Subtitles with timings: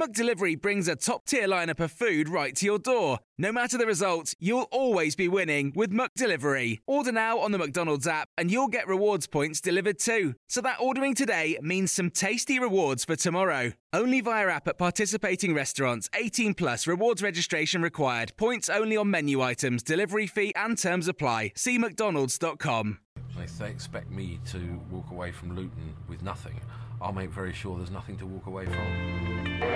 [0.00, 3.18] McDelivery brings a top-tier lineup of food right to your door.
[3.36, 6.78] No matter the result, you'll always be winning with McDelivery.
[6.86, 10.34] Order now on the McDonald's app and you'll get rewards points delivered too.
[10.48, 13.72] So that ordering today means some tasty rewards for tomorrow.
[13.92, 16.08] Only via app at participating restaurants.
[16.14, 18.32] 18 plus rewards registration required.
[18.38, 21.52] Points only on menu items, delivery fee and terms apply.
[21.54, 22.98] See mcdonalds.com.
[23.58, 26.60] They expect me to walk away from Luton with nothing,
[27.02, 29.72] I'll make very sure there's nothing to walk away from.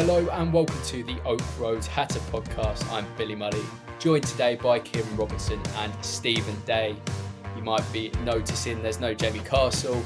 [0.00, 2.90] Hello and welcome to the Oak Road Hatter podcast.
[2.90, 3.60] I'm Billy Muddy,
[3.98, 6.96] joined today by Kieran Robertson and Stephen Day.
[7.54, 10.02] You might be noticing there's no Jamie Castle.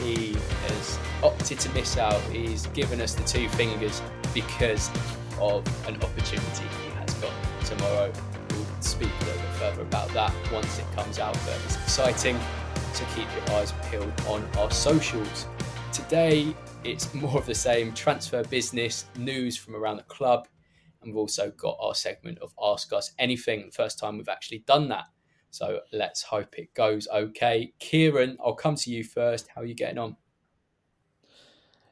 [0.00, 0.32] He
[0.68, 2.18] has opted to miss out.
[2.32, 4.00] He's given us the two fingers
[4.32, 4.88] because
[5.38, 8.10] of an opportunity he has got tomorrow.
[8.52, 12.38] We'll speak a little bit further about that once it comes out, but it's exciting.
[12.94, 15.44] So keep your eyes peeled on our socials.
[15.92, 16.54] Today,
[16.86, 20.46] it's more of the same transfer business news from around the club.
[21.02, 23.70] And we've also got our segment of Ask Us Anything.
[23.72, 25.06] First time we've actually done that.
[25.50, 27.72] So let's hope it goes okay.
[27.80, 29.48] Kieran, I'll come to you first.
[29.52, 30.16] How are you getting on?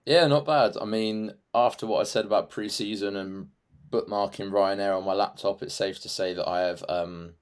[0.06, 0.76] Yeah, not bad.
[0.80, 3.48] I mean, after what I said about pre-season and
[3.90, 7.34] bookmarking Ryanair on my laptop, it's safe to say that I have um,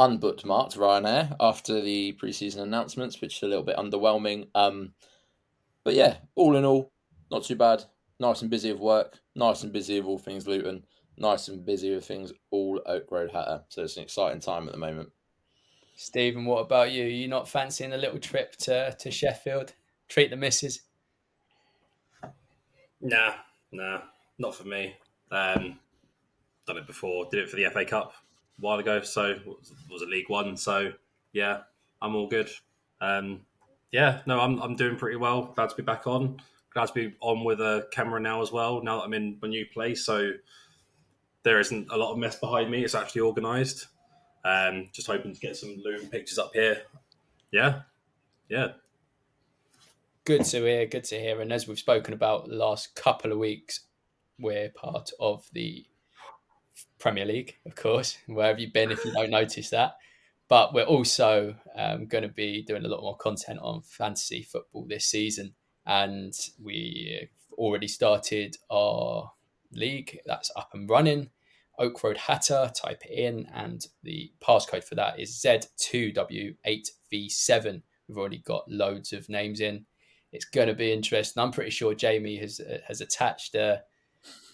[0.00, 4.48] unbookmarked Ryanair after the pre-season announcements, which is a little bit underwhelming.
[4.56, 4.94] Um,
[5.84, 6.92] but yeah, all in all,
[7.30, 7.84] not too bad.
[8.18, 9.18] Nice and busy of work.
[9.34, 10.84] Nice and busy of all things Luton.
[11.16, 13.62] Nice and busy with things all Oak Road Hatter.
[13.68, 15.10] So it's an exciting time at the moment.
[15.96, 17.04] Stephen, what about you?
[17.04, 19.74] you not fancying a little trip to, to Sheffield?
[20.08, 20.80] Treat the missus?
[23.02, 23.34] Nah,
[23.70, 24.00] nah,
[24.38, 24.96] not for me.
[25.30, 25.78] Um,
[26.66, 27.26] done it before.
[27.30, 29.02] Did it for the FA Cup a while ago.
[29.02, 29.46] So it
[29.90, 30.56] was a League One.
[30.56, 30.92] So
[31.32, 31.60] yeah,
[32.00, 32.50] I'm all good.
[33.00, 33.40] Um,
[33.92, 35.52] yeah, no, I'm I'm doing pretty well.
[35.54, 36.40] Glad to be back on.
[36.72, 38.82] Glad to be on with a camera now as well.
[38.82, 40.32] Now that I'm in my new place, so
[41.42, 42.84] there isn't a lot of mess behind me.
[42.84, 43.88] It's actually organised.
[44.44, 46.82] Um, just hoping to get some Luton pictures up here.
[47.50, 47.82] Yeah,
[48.48, 48.68] yeah.
[50.24, 50.86] Good to hear.
[50.86, 51.40] Good to hear.
[51.40, 53.80] And as we've spoken about the last couple of weeks,
[54.38, 55.84] we're part of the
[56.98, 58.18] Premier League, of course.
[58.26, 59.96] Where have you been if you don't notice that?
[60.50, 64.84] But we're also um, going to be doing a lot more content on fantasy football
[64.86, 65.54] this season.
[65.86, 69.30] And we already started our
[69.72, 71.30] league that's up and running.
[71.78, 77.82] Oak Road Hatter, type it in, and the passcode for that is Z2W8V7.
[78.08, 79.86] We've already got loads of names in.
[80.32, 81.40] It's going to be interesting.
[81.40, 83.84] I'm pretty sure Jamie has has attached a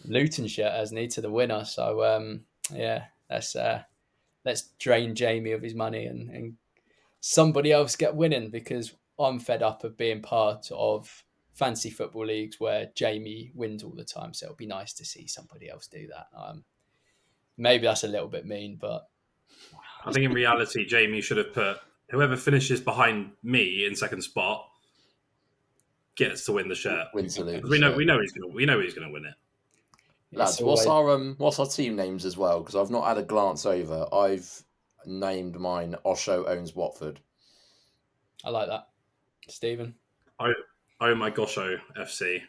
[0.04, 1.64] Luton shirt as need to the winner.
[1.64, 2.42] So um,
[2.72, 3.84] yeah, let's uh,
[4.46, 6.54] let's drain Jamie of his money and, and
[7.20, 12.60] somebody else get winning because I'm fed up of being part of fancy football leagues
[12.60, 14.32] where Jamie wins all the time.
[14.32, 16.28] So it'll be nice to see somebody else do that.
[16.38, 16.64] Um,
[17.58, 19.08] maybe that's a little bit mean, but
[20.04, 21.78] I think in reality, Jamie should have put
[22.10, 24.68] whoever finishes behind me in second spot
[26.14, 27.08] gets to win the shirt.
[27.12, 27.66] Wins the league.
[27.66, 29.34] We know we know he's gonna we know he's gonna win it.
[30.36, 32.60] Lads, It's what's our um what's our team names as well?
[32.60, 34.06] Because I've not had a glance over.
[34.12, 34.62] I've
[35.06, 37.20] named mine Osho owns Watford.
[38.44, 38.88] I like that.
[39.48, 39.94] Stephen.
[40.38, 40.52] I
[41.00, 42.42] Oh my gosh, oh FC.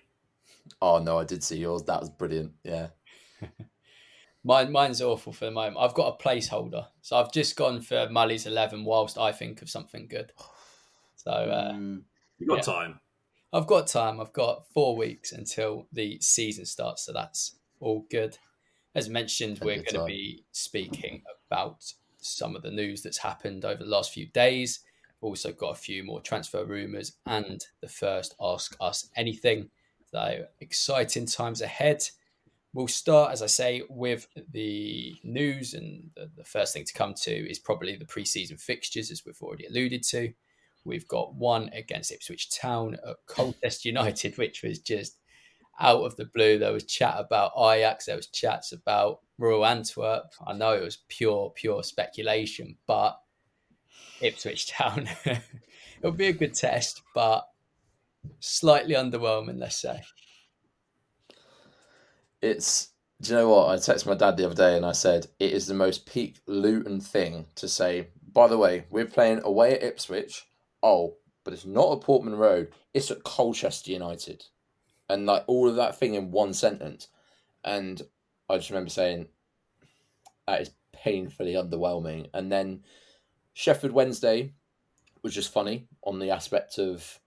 [0.82, 1.84] Oh no, I did see yours.
[1.84, 2.54] That was brilliant.
[2.64, 2.90] Yeah.
[4.44, 5.78] Mine, mine's awful for the moment.
[5.78, 9.70] I've got a placeholder, so I've just gone for Mully's eleven whilst I think of
[9.70, 10.32] something good.
[11.18, 12.04] So uh, Mm,
[12.40, 12.62] You got Yeah.
[12.64, 13.00] time.
[13.52, 14.22] I've got time.
[14.22, 18.38] I've got four weeks until the season starts, so that's all good.
[18.96, 21.84] As mentioned, we're going to be speaking about
[22.20, 24.80] some of the news that's happened over the last few days.
[25.22, 29.70] We've also got a few more transfer rumours and the first Ask Us Anything.
[30.12, 32.04] So exciting times ahead.
[32.74, 37.14] We'll start, as I say, with the news, and the, the first thing to come
[37.22, 40.34] to is probably the pre-season fixtures, as we've already alluded to.
[40.86, 45.18] We've got one against Ipswich Town at Colchester United, which was just
[45.80, 46.58] out of the blue.
[46.58, 50.34] There was chat about Ajax, there was chats about Royal Antwerp.
[50.46, 53.20] I know it was pure, pure speculation, but
[54.22, 55.08] Ipswich Town,
[56.00, 57.48] it'll be a good test, but
[58.40, 60.02] slightly underwhelming, let's say.
[62.42, 62.90] It's
[63.20, 63.70] do you know what?
[63.70, 66.40] I texted my dad the other day and I said it is the most peak
[66.46, 68.10] Luton thing to say.
[68.32, 70.46] By the way, we're playing away at Ipswich.
[70.84, 72.74] Oh, but it's not at Portman Road.
[72.94, 74.46] It's at Colchester United,
[75.10, 77.08] and like all of that thing in one sentence.
[77.64, 78.02] And
[78.50, 79.28] I just remember saying
[80.48, 82.30] that is painfully underwhelming.
[82.34, 82.84] And then
[83.54, 84.54] Sheffield Wednesday
[85.24, 87.20] was just funny on the aspect of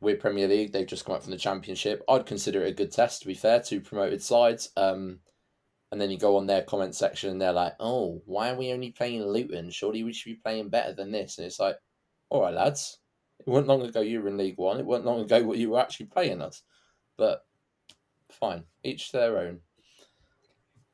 [0.00, 0.72] we're Premier League.
[0.72, 2.02] They've just come up from the Championship.
[2.08, 4.70] I'd consider it a good test, to be fair, to promoted sides.
[4.76, 5.20] Um,
[5.92, 8.72] and then you go on their comment section and they're like, oh, why are we
[8.72, 9.70] only playing Luton?
[9.70, 11.38] Surely we should be playing better than this.
[11.38, 11.76] And it's like,
[12.28, 12.98] all right, lads.
[13.40, 14.78] It wasn't long ago you were in League One.
[14.78, 16.62] It wasn't long ago what you were actually playing us.
[17.20, 17.44] But
[18.30, 19.60] fine, each their own.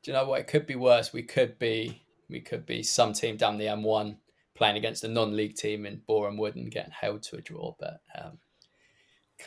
[0.03, 0.41] Do you know what?
[0.41, 1.13] It could be worse.
[1.13, 4.17] We could be we could be some team down the M1
[4.53, 7.75] playing against a non-league team in Boreham Wood and getting held to a draw.
[7.79, 8.39] But um,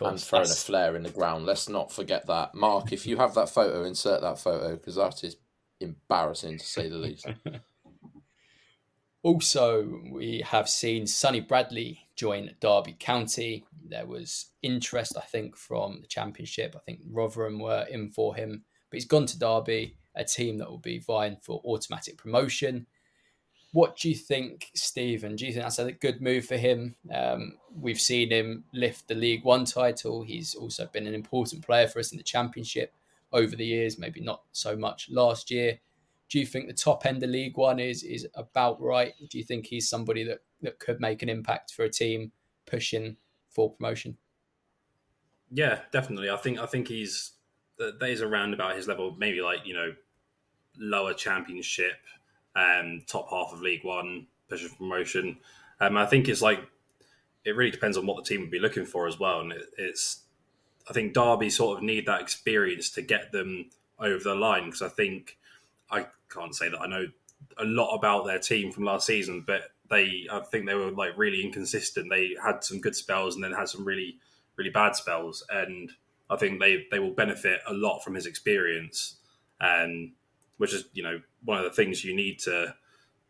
[0.01, 1.45] And throwing a flare in the ground.
[1.45, 2.55] Let's not forget that.
[2.55, 5.37] Mark, if you have that photo, insert that photo because that is
[5.81, 7.27] embarrassing to say the least.
[9.23, 13.65] Also, we have seen Sonny Bradley join Derby County.
[13.89, 16.75] There was interest, I think, from the Championship.
[16.77, 20.69] I think Rotherham were in for him, but he's gone to Derby, a team that
[20.69, 22.87] will be vying for automatic promotion.
[23.73, 25.35] What do you think, Stephen?
[25.35, 26.95] Do you think that's a good move for him?
[27.15, 30.23] Um, we've seen him lift the League One title.
[30.23, 32.93] He's also been an important player for us in the Championship
[33.33, 35.79] over the years, maybe not so much last year
[36.31, 39.13] do you think the top end of League One is is about right?
[39.29, 42.33] Do you think he's somebody that, that could make an impact for a team
[42.67, 43.17] pushing
[43.51, 44.17] for promotion?
[45.51, 46.31] Yeah, definitely.
[46.31, 47.33] I think I think he's
[47.79, 49.93] that is around about his level, maybe like you know
[50.79, 51.97] lower championship,
[52.55, 55.39] um, top half of League One, pushing for promotion.
[55.81, 56.61] Um, I think it's like
[57.45, 59.65] it really depends on what the team would be looking for as well, and it,
[59.77, 60.21] it's
[60.89, 64.83] I think Derby sort of need that experience to get them over the line because
[64.83, 65.39] I think
[65.91, 67.07] I can't say that I know
[67.59, 71.17] a lot about their team from last season, but they I think they were like
[71.17, 72.11] really inconsistent.
[72.11, 74.19] They had some good spells and then had some really
[74.57, 75.91] really bad spells, and
[76.29, 79.17] I think they they will benefit a lot from his experience,
[79.61, 80.13] and
[80.59, 82.75] which is you know one of the things you need to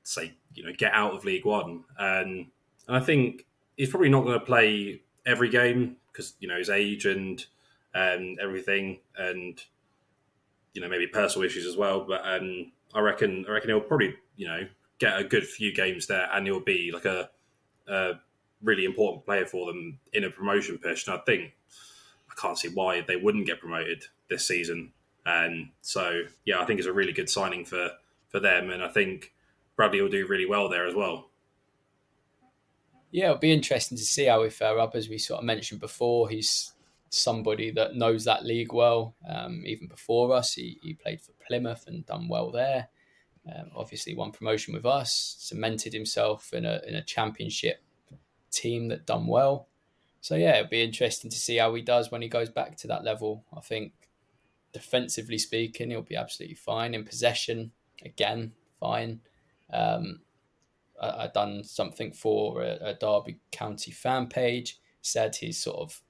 [0.03, 2.47] say you know get out of League One, and
[2.87, 6.71] and I think he's probably not going to play every game because you know his
[6.71, 7.45] age and
[7.95, 9.61] and everything, and
[10.75, 12.05] you know maybe personal issues as well.
[12.07, 14.67] But um, I reckon I reckon he'll probably you know
[14.99, 17.31] get a good few games there, and he'll be like a,
[17.89, 18.13] a
[18.63, 21.07] really important player for them in a promotion push.
[21.07, 21.53] And I think
[22.31, 24.93] I can't see why they wouldn't get promoted this season.
[25.27, 27.91] And so yeah, I think it's a really good signing for
[28.29, 29.33] for them, and I think
[29.77, 31.31] Bradley will do really well there as well.
[33.11, 34.95] Yeah, it'll be interesting to see how he fare up.
[34.95, 36.73] As we sort of mentioned before, he's
[37.11, 39.15] somebody that knows that league well.
[39.29, 42.89] Um, even before us, he, he played for Plymouth and done well there.
[43.47, 47.83] Um, obviously, won promotion with us, cemented himself in a in a championship
[48.51, 49.69] team that done well.
[50.21, 52.89] So yeah, it'll be interesting to see how he does when he goes back to
[52.89, 53.45] that level.
[53.57, 53.93] I think
[54.73, 56.95] defensively speaking, he'll be absolutely fine.
[56.95, 57.73] In possession,
[58.05, 59.21] again, fine.
[59.73, 60.21] Um,
[61.01, 64.79] I, I done something for a, a Derby County fan page.
[65.01, 66.03] Said he's sort of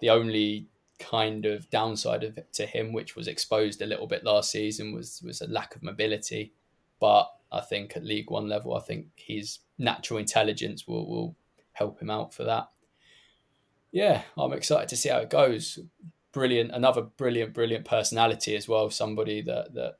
[0.00, 4.50] the only kind of downside of to him, which was exposed a little bit last
[4.50, 6.52] season, was was a lack of mobility.
[7.00, 11.36] But I think at League One level, I think his natural intelligence will will
[11.72, 12.68] help him out for that.
[13.92, 15.78] yeah, I'm excited to see how it goes.
[16.32, 18.90] Brilliant, another brilliant, brilliant personality as well.
[18.90, 19.98] Somebody that that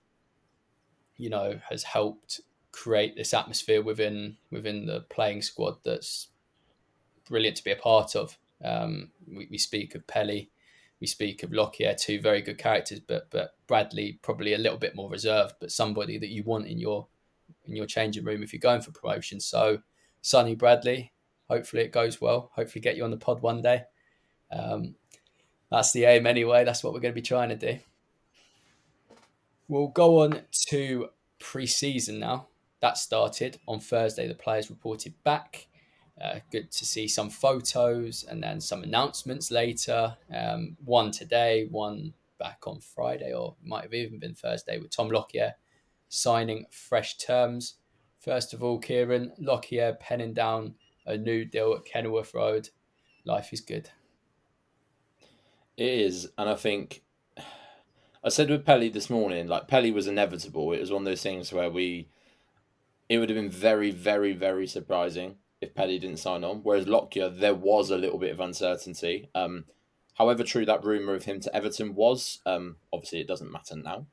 [1.17, 2.41] you know has helped
[2.73, 6.29] create this atmosphere within within the playing squad that's
[7.29, 8.37] brilliant to be a part of.
[8.63, 10.51] Um, we, we, speak of Pelly,
[11.01, 14.95] we speak of Lockyer, two very good characters, but but Bradley probably a little bit
[14.95, 17.07] more reserved, but somebody that you want in your
[17.67, 19.41] in your changing room if you're going for promotion.
[19.41, 19.79] So
[20.23, 21.13] Sonny Bradley,
[21.49, 22.51] hopefully it goes well.
[22.55, 23.85] Hopefully get you on the pod one day.
[24.51, 24.95] Um,
[25.71, 26.65] that's the aim anyway.
[26.65, 27.79] That's what we're going to be trying to do.
[29.69, 31.09] We'll go on to
[31.39, 32.49] pre-season now.
[32.81, 34.29] That started on Thursday.
[34.29, 35.67] The players reported back.
[36.21, 40.17] Uh, good to see some photos and then some announcements later.
[40.33, 45.09] Um, one today, one back on Friday, or might have even been Thursday with Tom
[45.09, 45.55] Lockyer
[46.09, 47.75] signing fresh terms.
[48.21, 52.71] First of all, Kieran Lockyer penning down a new deal at Kenilworth Road.
[53.25, 53.91] Life is good.
[55.77, 57.03] It is, and I think
[58.23, 60.73] I said with Pelly this morning, like Pelly was inevitable.
[60.73, 62.09] It was one of those things where we,
[63.09, 66.61] it would have been very, very, very surprising if Pelly didn't sign on.
[66.63, 69.29] Whereas Lockyer, there was a little bit of uncertainty.
[69.35, 69.65] Um,
[70.15, 74.07] however true that rumor of him to Everton was, um, obviously it doesn't matter now.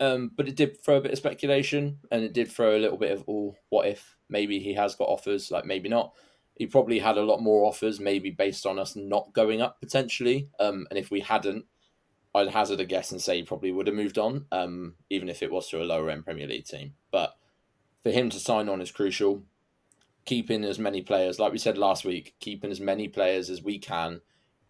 [0.00, 2.96] Um, but it did throw a bit of speculation, and it did throw a little
[2.96, 6.14] bit of, oh, what if maybe he has got offers, like maybe not
[6.54, 10.48] he probably had a lot more offers, maybe based on us not going up potentially.
[10.60, 11.64] Um, and if we hadn't,
[12.34, 15.42] I'd hazard a guess and say he probably would have moved on, um, even if
[15.42, 16.94] it was to a lower end Premier League team.
[17.10, 17.34] But
[18.02, 19.44] for him to sign on is crucial.
[20.24, 23.78] Keeping as many players, like we said last week, keeping as many players as we
[23.78, 24.20] can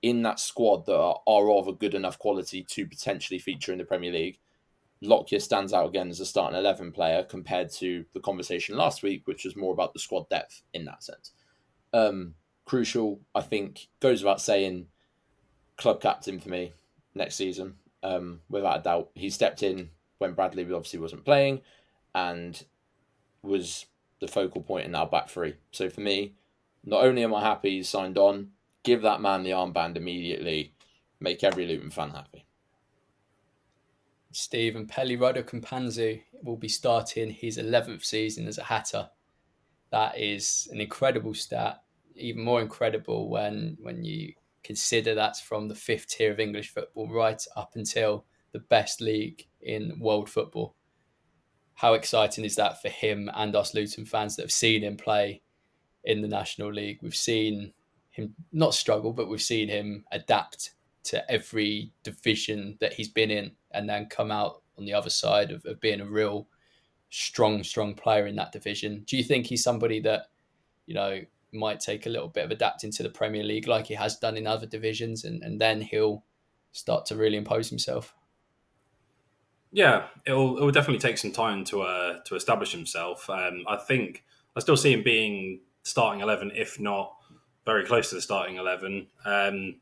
[0.00, 3.78] in that squad that are, are of a good enough quality to potentially feature in
[3.78, 4.38] the Premier League.
[5.00, 9.26] Lockyer stands out again as a starting 11 player compared to the conversation last week,
[9.26, 11.32] which was more about the squad depth in that sense
[11.92, 13.20] um, crucial.
[13.34, 14.86] I think goes without saying,
[15.76, 16.72] club captain for me
[17.14, 19.10] next season, um, without a doubt.
[19.14, 21.60] He stepped in when Bradley obviously wasn't playing,
[22.14, 22.62] and
[23.42, 23.86] was
[24.22, 25.54] the focal point in our back three.
[25.70, 26.34] So for me,
[26.84, 28.52] not only am I happy he's signed on,
[28.82, 30.74] give that man the armband immediately,
[31.20, 32.46] make every Luton fan happy.
[34.32, 39.10] Stephen Pelly Ruddock Mpanzu will be starting his 11th season as a Hatter
[39.92, 41.82] that is an incredible stat.
[42.16, 44.32] Even more incredible when when you
[44.64, 49.46] consider that's from the fifth tier of English football right up until the best league
[49.60, 50.74] in world football.
[51.74, 55.42] How exciting is that for him and us Luton fans that have seen him play
[56.04, 56.98] in the National League?
[57.02, 57.72] We've seen
[58.10, 60.74] him not struggle, but we've seen him adapt
[61.04, 65.50] to every division that he's been in and then come out on the other side
[65.50, 66.46] of, of being a real
[67.10, 69.02] strong, strong player in that division.
[69.06, 70.26] Do you think he's somebody that,
[70.86, 71.20] you know,
[71.52, 74.36] might take a little bit of adapting to the Premier League like he has done
[74.36, 76.24] in other divisions and, and then he'll
[76.72, 78.14] start to really impose himself?
[79.72, 83.28] Yeah, it'll it will definitely take some time to uh, to establish himself.
[83.30, 84.22] Um, I think
[84.54, 87.14] I still see him being starting eleven, if not
[87.64, 89.06] very close to the starting eleven.
[89.24, 89.76] Um,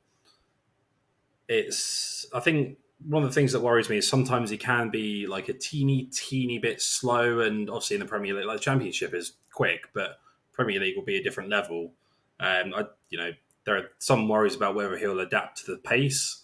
[1.49, 2.78] it's I think
[3.09, 6.09] one of the things that worries me is sometimes he can be like a teeny,
[6.12, 7.40] teeny bit slow.
[7.40, 10.20] And obviously, in the Premier League, like the Championship is quick, but
[10.52, 11.94] Premier League will be a different level.
[12.38, 13.32] Um, I, you know,
[13.64, 16.42] there are some worries about whether he'll adapt to the pace,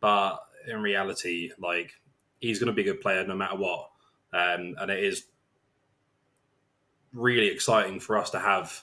[0.00, 1.92] but in reality, like
[2.40, 3.90] he's going to be a good player no matter what.
[4.32, 5.24] Um, and it is
[7.12, 8.82] really exciting for us to have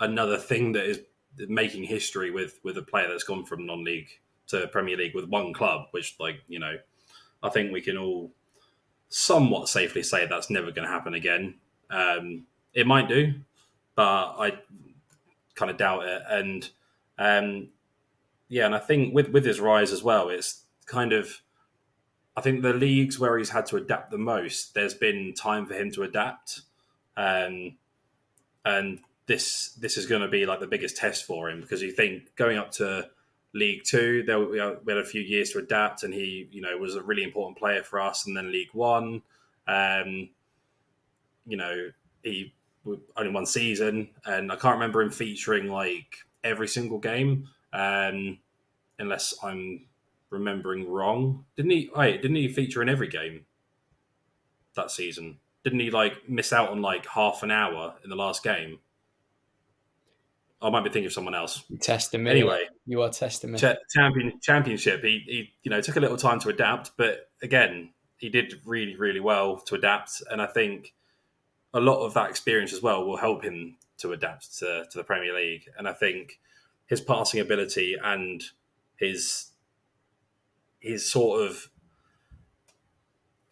[0.00, 1.00] another thing that is
[1.48, 4.08] making history with with a player that's gone from non-league
[4.48, 6.76] to Premier League with one club, which, like, you know,
[7.42, 8.30] I think we can all
[9.08, 11.54] somewhat safely say that's never going to happen again.
[11.90, 13.34] Um, it might do,
[13.94, 14.58] but I
[15.54, 16.22] kind of doubt it.
[16.28, 16.68] And
[17.18, 17.68] um,
[18.48, 21.40] yeah, and I think with with his rise as well, it's kind of
[22.36, 25.74] I think the leagues where he's had to adapt the most, there's been time for
[25.74, 26.62] him to adapt,
[27.16, 27.76] um,
[28.64, 31.90] and this this is going to be like the biggest test for him because you
[31.90, 33.08] think going up to
[33.54, 36.94] League Two, there we had a few years to adapt, and he, you know, was
[36.94, 38.26] a really important player for us.
[38.26, 39.22] And then League One,
[39.66, 40.30] um,
[41.46, 41.90] you know,
[42.22, 42.54] he
[43.16, 48.38] only one season, and I can't remember him featuring like every single game, um,
[48.98, 49.86] unless I'm
[50.32, 51.44] remembering wrong.
[51.56, 51.90] Didn't he?
[51.94, 53.46] Wait, didn't he feature in every game
[54.74, 55.38] that season?
[55.62, 58.80] Didn't he like miss out on like half an hour in the last game?
[60.60, 61.64] I might be thinking of someone else.
[61.80, 62.30] testing me.
[62.30, 63.58] Anyway, you are testing me.
[63.58, 65.02] champion championship.
[65.02, 68.96] He, he, you know, took a little time to adapt, but again, he did really,
[68.96, 70.22] really well to adapt.
[70.30, 70.94] And I think
[71.74, 75.04] a lot of that experience as well will help him to adapt to, to the
[75.04, 75.68] Premier League.
[75.76, 76.38] And I think
[76.86, 78.42] his passing ability and
[78.96, 79.51] his
[80.82, 81.70] his sort of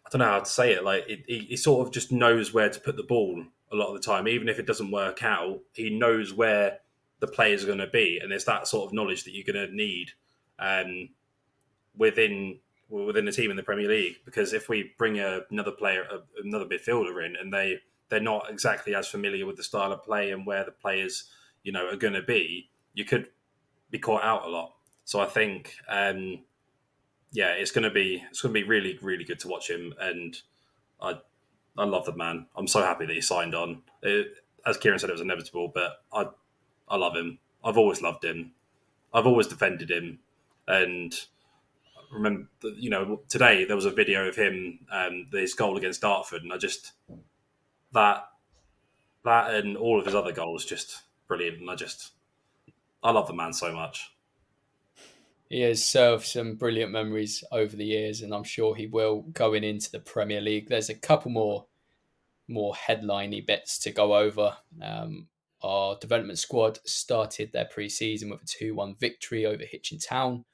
[0.05, 0.83] I don't know how to say it.
[0.83, 3.87] Like it, he, he sort of just knows where to put the ball a lot
[3.87, 5.59] of the time, even if it doesn't work out.
[5.73, 6.79] He knows where
[7.21, 9.67] the players are going to be, and it's that sort of knowledge that you're going
[9.67, 10.11] to need
[10.59, 11.09] um,
[11.95, 12.59] within
[12.89, 14.17] within the team in the Premier League.
[14.25, 18.49] Because if we bring a, another player, a, another midfielder in, and they they're not
[18.49, 21.29] exactly as familiar with the style of play and where the players
[21.63, 23.29] you know are going to be, you could
[23.89, 24.73] be caught out a lot.
[25.05, 26.43] So I think, um,
[27.31, 30.37] yeah, it's to be it's to be really really good to watch him, and
[31.01, 31.19] I
[31.77, 32.47] I love the man.
[32.55, 33.83] I'm so happy that he signed on.
[34.01, 34.35] It,
[34.65, 36.27] as Kieran said, it was inevitable, but I
[36.87, 37.39] I love him.
[37.63, 38.51] I've always loved him.
[39.13, 40.19] I've always defended him,
[40.67, 41.13] and
[42.11, 46.43] remember, you know, today there was a video of him, um, his goal against Dartford,
[46.43, 46.91] and I just
[47.93, 48.27] that
[49.23, 52.11] that and all of his other goals just brilliant, and I just
[53.03, 54.11] I love the man so much.
[55.51, 59.65] He has served some brilliant memories over the years, and I'm sure he will going
[59.65, 60.69] into the Premier League.
[60.69, 61.65] There's a couple more
[62.47, 64.55] more headliney bits to go over.
[64.81, 65.27] Um,
[65.61, 70.45] our development squad started their pre-season with a 2-1 victory over Hitchin Town,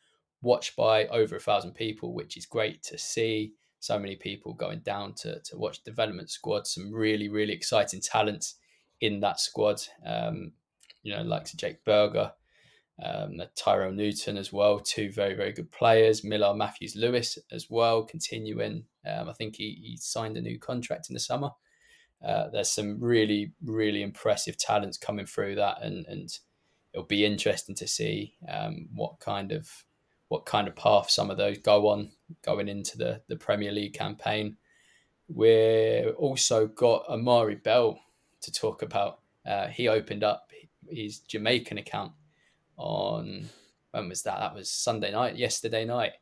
[0.41, 3.53] watched by over a thousand people, which is great to see.
[3.79, 6.65] So many people going down to, to watch development squad.
[6.65, 8.55] Some really, really exciting talents
[8.99, 9.79] in that squad.
[10.03, 10.53] Um,
[11.03, 12.31] you know, like Jake Burger,
[13.03, 16.23] um, Tyrone Newton as well, two very, very good players.
[16.23, 18.85] Miller Matthews Lewis as well, continuing.
[19.05, 21.51] Um, I think he, he signed a new contract in the summer.
[22.25, 26.39] Uh, there's some really, really impressive talents coming through that, and and
[26.93, 29.69] it'll be interesting to see um, what kind of
[30.29, 32.09] what kind of path some of those go on
[32.43, 34.57] going into the the Premier League campaign.
[35.27, 37.99] We're also got Amari Bell
[38.41, 39.19] to talk about.
[39.45, 40.49] Uh, he opened up
[40.89, 42.13] his Jamaican account
[42.77, 43.50] on
[43.91, 44.39] when was that?
[44.39, 46.13] That was Sunday night, yesterday night.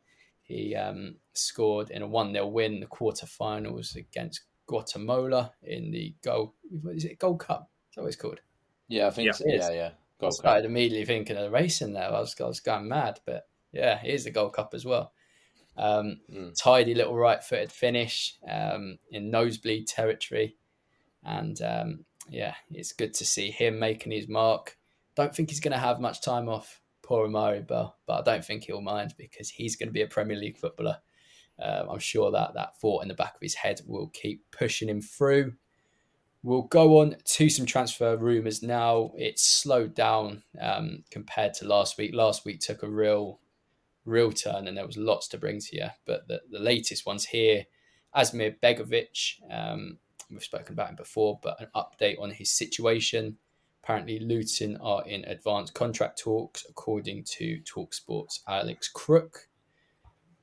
[0.42, 6.14] He um, scored in a 1 0 win in the quarterfinals against Guatemala in the
[6.24, 6.52] Gold.
[6.94, 7.70] Is it Gold Cup?
[7.90, 8.42] Is that what it's called?
[8.88, 9.32] Yeah, I think Yeah.
[9.34, 9.44] so.
[9.48, 9.90] yeah, yeah.
[10.22, 10.70] I started Cup.
[10.70, 12.08] immediately thinking of the racing there.
[12.08, 15.12] I was, I was going mad, but yeah, here's the Gold Cup as well.
[15.78, 16.54] Um, Mm.
[16.58, 20.56] Tidy little right footed finish um, in nosebleed territory.
[21.24, 24.78] And um, yeah, it's good to see him making his mark.
[25.16, 28.46] Don't think he's going to have much time off, poor Amari Bell, but I don't
[28.46, 30.98] think he'll mind because he's going to be a Premier League footballer.
[31.62, 34.90] Um, I'm sure that that thought in the back of his head will keep pushing
[34.90, 35.54] him through.
[36.44, 39.12] We'll go on to some transfer rumours now.
[39.16, 42.14] It's slowed down um, compared to last week.
[42.14, 43.40] Last week took a real,
[44.06, 45.88] real turn, and there was lots to bring to you.
[46.06, 47.66] But the, the latest ones here,
[48.16, 49.98] Asmir Begovic, um,
[50.30, 53.38] we've spoken about him before, but an update on his situation.
[53.86, 59.48] Apparently, Luton are in advanced contract talks, according to Talksport's Alex Crook.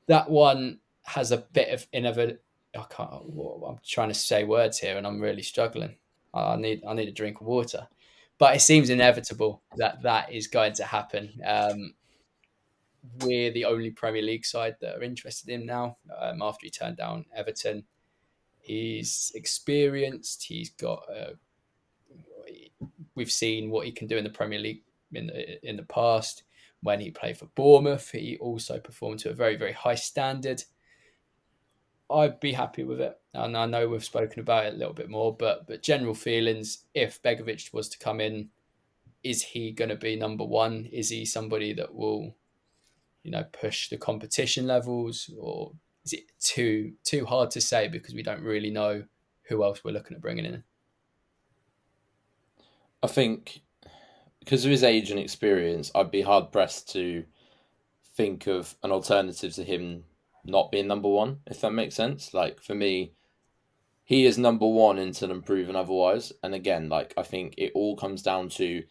[0.06, 2.38] That one has a bit of innovative.
[2.72, 3.10] I can't.
[3.10, 5.96] I'm trying to say words here, and I'm really struggling.
[6.32, 7.88] I need I need a drink of water,
[8.38, 11.32] but it seems inevitable that that is going to happen.
[11.44, 11.94] Um,
[13.22, 15.96] we're the only Premier League side that are interested in him now.
[16.16, 17.82] Um, after he turned down Everton,
[18.60, 20.44] he's experienced.
[20.44, 21.02] He's got.
[21.12, 21.32] Uh,
[23.14, 26.44] we've seen what he can do in the Premier League in the in the past.
[26.82, 30.64] When he played for Bournemouth, he also performed to a very very high standard.
[32.10, 33.18] I'd be happy with it.
[33.32, 36.84] And I know we've spoken about it a little bit more, but but general feelings,
[36.94, 38.50] if Begovic was to come in,
[39.22, 40.86] is he going to be number one?
[40.92, 42.34] Is he somebody that will,
[43.22, 45.72] you know, push the competition levels, or
[46.04, 49.04] is it too too hard to say because we don't really know
[49.48, 50.64] who else we're looking at bringing in?
[53.02, 53.62] I think
[54.40, 57.24] because of his age and experience, I'd be hard pressed to
[58.16, 60.04] think of an alternative to him
[60.44, 62.34] not being number one, if that makes sense.
[62.34, 63.12] Like for me,
[64.04, 66.32] he is number one until I'm proven otherwise.
[66.42, 68.82] And again, like I think it all comes down to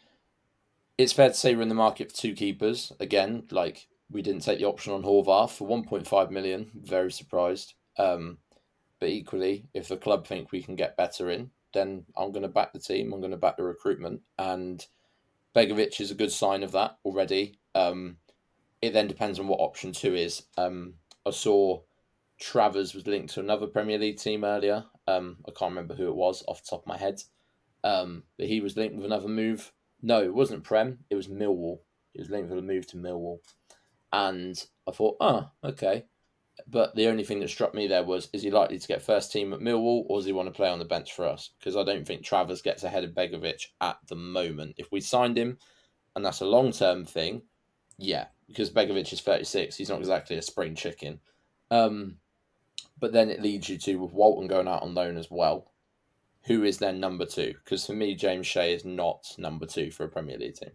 [0.98, 2.92] it's fair to say we're in the market for two keepers.
[3.00, 6.70] Again, like we didn't take the option on Horvath for 1.5 million.
[6.76, 7.74] Very surprised.
[7.98, 8.38] Um,
[9.00, 12.50] but equally, if the club think we can get better in, then I'm going to
[12.50, 13.14] back the team.
[13.14, 14.86] I'm going to back the recruitment, and
[15.56, 17.60] Begovic is a good sign of that already.
[17.76, 18.18] Um,
[18.82, 20.44] it then depends on what option two is.
[20.58, 21.82] Um, I saw
[22.40, 24.86] Travers was linked to another Premier League team earlier.
[25.08, 27.22] Um, I can't remember who it was off the top of my head,
[27.84, 29.72] um, but he was linked with another move.
[30.02, 31.00] No, it wasn't Prem.
[31.10, 31.80] It was Millwall.
[32.14, 33.40] He was linked with a move to Millwall,
[34.12, 36.06] and I thought, oh, okay.
[36.68, 39.32] But the only thing that struck me there was, is he likely to get first
[39.32, 41.52] team at Millwall, or does he want to play on the bench for us?
[41.60, 44.76] Because I don't think Travers gets ahead of Begovic at the moment.
[44.78, 45.58] If we signed him,
[46.16, 47.44] and that's a long term thing,
[47.98, 51.20] yeah, because Begovic is 36, he's not exactly a spring chicken.
[51.70, 52.18] Um,
[53.00, 55.72] but then it leads you to with Walton going out on loan as well.
[56.46, 57.54] Who is then number two?
[57.64, 60.72] Because for me, James Shea is not number two for a Premier League team.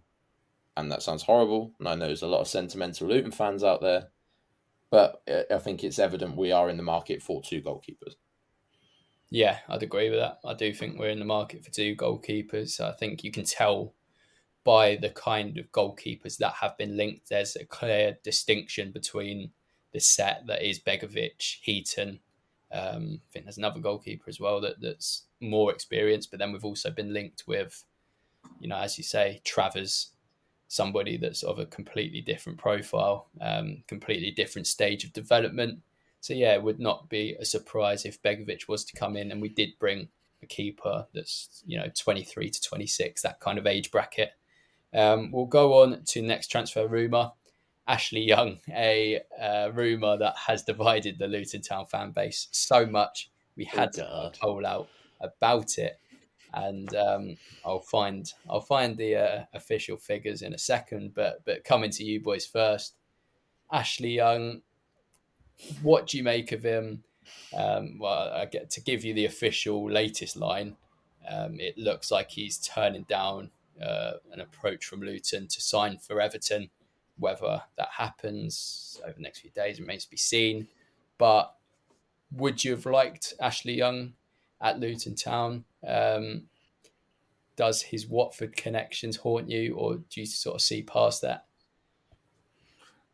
[0.76, 1.72] And that sounds horrible.
[1.78, 4.08] And I know there's a lot of sentimental Luton fans out there.
[4.90, 8.14] But I think it's evident we are in the market for two goalkeepers.
[9.30, 10.38] Yeah, I'd agree with that.
[10.44, 12.80] I do think we're in the market for two goalkeepers.
[12.80, 13.94] I think you can tell
[14.62, 17.28] by the kind of goalkeepers that have been linked.
[17.28, 19.50] There's a clear distinction between
[19.92, 22.20] the set that is Begovic, Heaton.
[22.72, 26.64] Um, I think there's another goalkeeper as well that, that's more experienced, but then we've
[26.64, 27.84] also been linked with,
[28.60, 30.10] you know, as you say, Travers,
[30.68, 35.80] somebody that's of a completely different profile, um, completely different stage of development.
[36.20, 39.40] So yeah, it would not be a surprise if Begovic was to come in and
[39.40, 40.08] we did bring
[40.42, 44.32] a keeper that's you know 23 to 26, that kind of age bracket.
[44.92, 47.32] Um, we'll go on to next transfer rumor.
[47.88, 53.30] Ashley Young, a uh, rumor that has divided the Luton Town fan base so much.
[53.56, 54.88] We had oh, to poll out
[55.20, 56.00] about it,
[56.54, 61.14] and um, I'll find I'll find the uh, official figures in a second.
[61.14, 62.94] But but coming to you boys first,
[63.72, 64.62] Ashley Young,
[65.82, 67.02] what do you make of him?
[67.56, 70.76] Um, well, I get to give you the official latest line.
[71.28, 73.50] Um, it looks like he's turning down
[73.82, 76.70] uh, an approach from Luton to sign for Everton.
[77.18, 80.68] Whether that happens over the next few days remains to be seen.
[81.18, 81.54] But
[82.30, 84.12] would you have liked Ashley Young
[84.60, 85.64] at Luton Town?
[85.86, 86.44] Um,
[87.56, 91.46] does his Watford connections haunt you, or do you sort of see past that?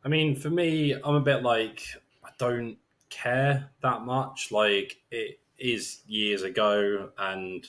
[0.05, 1.83] I mean, for me, I'm a bit like
[2.25, 2.77] I don't
[3.09, 4.51] care that much.
[4.51, 7.67] Like it is years ago, and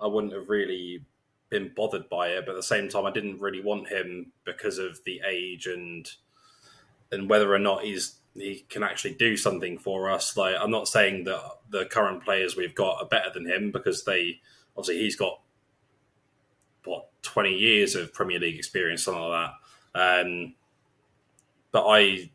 [0.00, 1.04] I wouldn't have really
[1.48, 2.44] been bothered by it.
[2.44, 6.10] But at the same time, I didn't really want him because of the age and
[7.12, 10.36] and whether or not he's he can actually do something for us.
[10.36, 14.04] Like I'm not saying that the current players we've got are better than him because
[14.04, 14.40] they
[14.76, 15.40] obviously he's got
[16.84, 19.50] what 20 years of Premier League experience, something like
[19.94, 20.26] that.
[20.26, 20.54] Um,
[21.70, 22.30] but I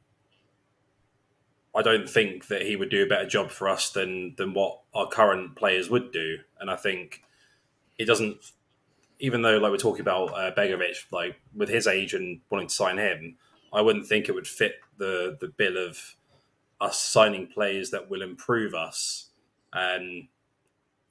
[1.76, 4.80] I don't think that he would do a better job for us than than what
[4.94, 6.38] our current players would do.
[6.60, 7.24] And I think
[7.98, 8.52] it doesn't
[9.20, 12.74] even though like we're talking about uh, Begovic, like with his age and wanting to
[12.74, 13.36] sign him,
[13.74, 16.16] I wouldn't think it would fit the the bill of
[16.80, 19.32] us signing players that will improve us,
[19.74, 20.28] and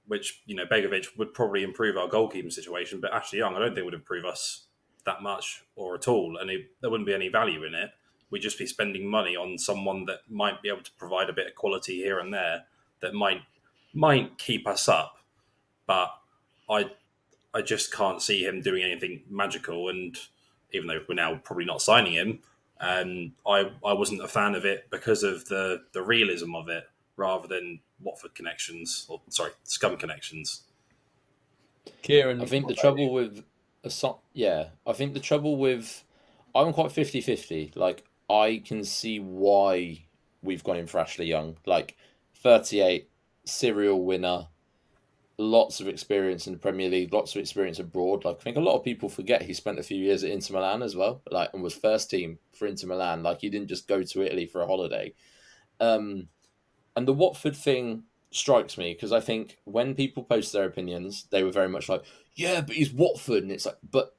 [0.06, 3.74] which you know Begovic would probably improve our goalkeeping situation, but Ashley Young I don't
[3.74, 4.66] think would improve us
[5.04, 7.90] that much or at all, and it, there wouldn't be any value in it.
[8.30, 11.46] We'd just be spending money on someone that might be able to provide a bit
[11.46, 12.64] of quality here and there
[13.00, 13.40] that might
[13.94, 15.16] might keep us up,
[15.86, 16.10] but
[16.70, 16.90] I
[17.54, 19.88] I just can't see him doing anything magical.
[19.88, 20.16] And
[20.72, 22.40] even though we're now probably not signing him,
[22.80, 26.84] um, I I wasn't a fan of it because of the the realism of it
[27.16, 30.62] rather than Watford connections or sorry scum connections.
[32.02, 33.44] Kieran, I think the trouble with
[33.84, 36.04] a so- yeah, I think the trouble with
[36.54, 37.76] I'm quite 50-50.
[37.76, 40.04] Like I can see why
[40.42, 41.56] we've gone in for Ashley Young.
[41.66, 41.96] Like
[42.34, 43.08] 38
[43.44, 44.48] serial winner
[45.38, 48.24] lots of experience in the Premier League, lots of experience abroad.
[48.24, 50.54] Like I think a lot of people forget he spent a few years at Inter
[50.54, 53.22] Milan as well, like and was first team for Inter Milan.
[53.22, 55.14] Like he didn't just go to Italy for a holiday.
[55.80, 56.28] Um,
[56.96, 61.44] and the Watford thing strikes me because I think when people post their opinions, they
[61.44, 62.02] were very much like,
[62.34, 64.16] "Yeah, but he's Watford," and it's like, but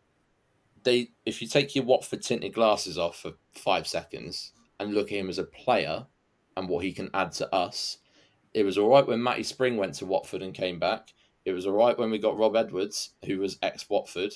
[0.83, 5.17] they if you take your Watford tinted glasses off for five seconds and look at
[5.17, 6.07] him as a player
[6.55, 7.97] and what he can add to us,
[8.53, 11.13] it was all right when Matty Spring went to Watford and came back.
[11.45, 14.33] It was all right when we got Rob Edwards, who was ex Watford.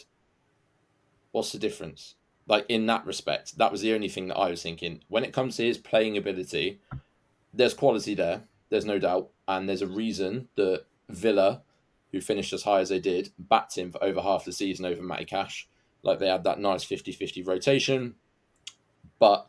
[1.31, 2.15] What's the difference?
[2.47, 5.01] Like in that respect, that was the only thing that I was thinking.
[5.07, 6.79] When it comes to his playing ability,
[7.53, 8.43] there's quality there.
[8.69, 11.61] There's no doubt, and there's a reason that Villa,
[12.11, 15.01] who finished as high as they did, backed him for over half the season over
[15.01, 15.67] Matty Cash.
[16.01, 18.15] Like they had that nice 50-50 rotation,
[19.19, 19.47] but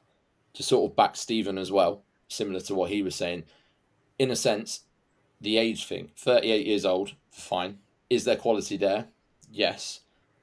[0.52, 3.44] to sort of back Stephen as well, similar to what he was saying
[4.18, 4.80] in a sense,
[5.40, 6.10] the age thing.
[6.16, 7.78] 38 years old, fine.
[8.10, 9.06] Is there quality there?
[9.50, 10.00] Yes.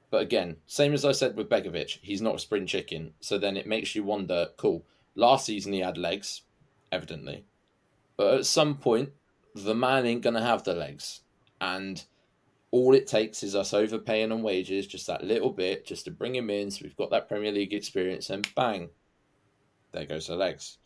[0.09, 3.13] But again, same as I said with Begovic, he's not a spring chicken.
[3.21, 6.41] So then it makes you wonder cool, last season he had legs,
[6.91, 7.45] evidently.
[8.17, 9.09] But at some point,
[9.55, 11.21] the man ain't going to have the legs.
[11.59, 12.03] And
[12.71, 16.35] all it takes is us overpaying on wages, just that little bit, just to bring
[16.35, 16.71] him in.
[16.71, 18.89] So we've got that Premier League experience, and bang,
[19.91, 20.77] there goes the legs.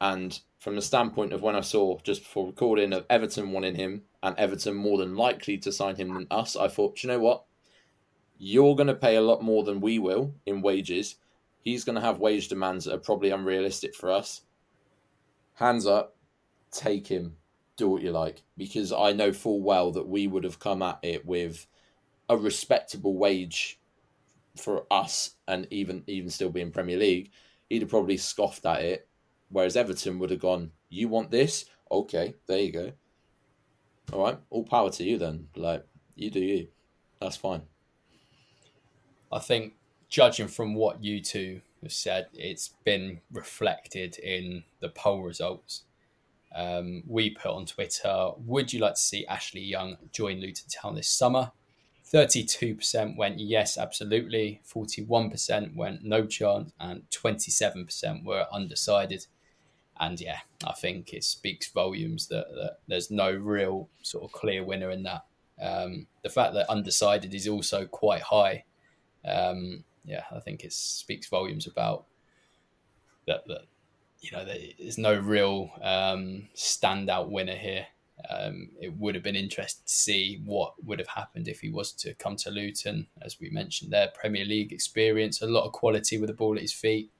[0.00, 4.02] And from the standpoint of when I saw just before recording of Everton wanting him
[4.22, 7.44] and Everton more than likely to sign him than us, I thought, you know what?
[8.38, 11.16] You're going to pay a lot more than we will in wages.
[11.60, 14.42] He's going to have wage demands that are probably unrealistic for us.
[15.54, 16.16] Hands up,
[16.70, 17.36] take him,
[17.76, 20.98] do what you like, because I know full well that we would have come at
[21.02, 21.66] it with
[22.30, 23.78] a respectable wage
[24.56, 27.30] for us, and even even still being Premier League,
[27.68, 29.08] he'd have probably scoffed at it.
[29.50, 31.66] Whereas Everton would have gone, "You want this?
[31.90, 32.92] Okay, there you go.
[34.12, 35.48] All right, all power to you then.
[35.56, 36.68] Like you do you.
[37.20, 37.62] That's fine."
[39.32, 39.74] I think,
[40.08, 45.84] judging from what you two have said, it's been reflected in the poll results.
[46.54, 50.96] Um, we put on Twitter, would you like to see Ashley Young join Luton Town
[50.96, 51.52] this summer?
[52.12, 54.60] 32% went yes, absolutely.
[54.68, 59.26] 41% went no chance, and 27% were undecided.
[60.00, 64.64] And yeah, I think it speaks volumes that, that there's no real sort of clear
[64.64, 65.26] winner in that.
[65.60, 68.64] Um, the fact that undecided is also quite high,
[69.26, 72.06] um, yeah, I think it speaks volumes about
[73.26, 73.46] that.
[73.46, 73.66] That
[74.20, 77.86] you know, there's no real um, standout winner here.
[78.28, 81.92] Um, it would have been interesting to see what would have happened if he was
[81.92, 84.08] to come to Luton, as we mentioned there.
[84.14, 87.10] Premier League experience, a lot of quality with the ball at his feet.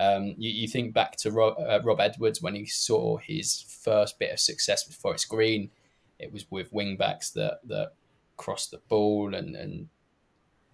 [0.00, 4.18] Um, you, you, think back to Rob, uh, Rob, Edwards when he saw his first
[4.18, 5.70] bit of success with Forest Green.
[6.18, 7.92] It was with wing backs that that
[8.38, 9.88] crossed the ball and, and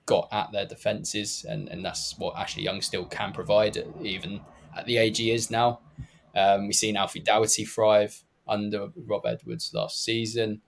[0.07, 4.43] got at their defences, and, and that's what Ashley Young still can provide, even
[4.77, 5.81] at the age he is now.
[6.37, 10.61] Um, we've seen Alfie Doughty thrive under Rob Edwards last season.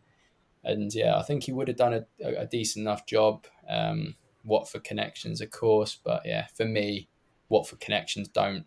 [0.64, 3.47] And yeah, I think he would have done a, a decent enough job.
[3.68, 7.09] Um, Watford connections, of course, but yeah, for me,
[7.48, 8.66] Watford connections don't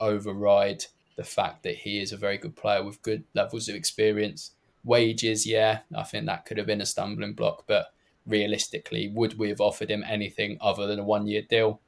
[0.00, 0.84] override
[1.16, 4.52] the fact that he is a very good player with good levels of experience.
[4.84, 7.86] Wages, yeah, I think that could have been a stumbling block, but
[8.26, 11.80] realistically, would we have offered him anything other than a one year deal?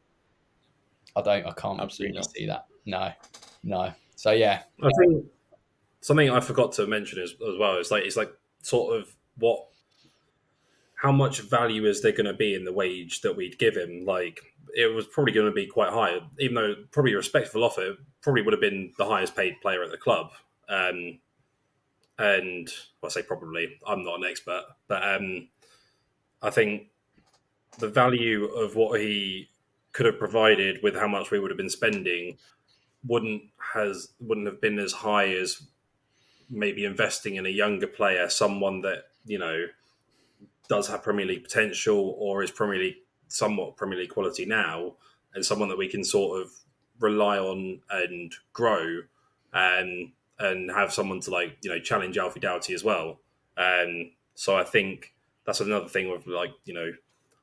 [1.15, 2.31] I don't, I can't Absolutely really not.
[2.31, 2.67] see that.
[2.87, 3.13] No,
[3.63, 3.93] no.
[4.17, 5.27] So yeah, I think
[6.01, 9.67] something I forgot to mention as, as well is like it's like sort of what
[10.99, 14.05] how much value is there going to be in the wage that we'd give him?
[14.05, 14.41] Like
[14.75, 18.43] it was probably going to be quite high, even though probably a respectful offer probably
[18.43, 20.33] would have been the highest paid player at the club.
[20.69, 21.21] Um,
[22.19, 22.69] and
[23.01, 25.49] well, I say probably, I'm not an expert, but um,
[26.43, 26.89] I think
[27.79, 29.49] the value of what he
[29.93, 32.39] could have provided with how much we would have been spending
[33.07, 33.43] wouldn't
[33.75, 35.63] has wouldn't have been as high as
[36.51, 39.67] maybe investing in a younger player, someone that you know
[40.69, 42.97] does have Premier League potential or is Premier League
[43.29, 44.95] somewhat Premier League quality now,
[45.35, 46.51] and someone that we can sort of
[47.01, 49.01] rely on and grow,
[49.53, 53.21] and and have someone to like you know challenge Alfie Doughty as well.
[53.57, 56.93] And so I think that's another thing with like you know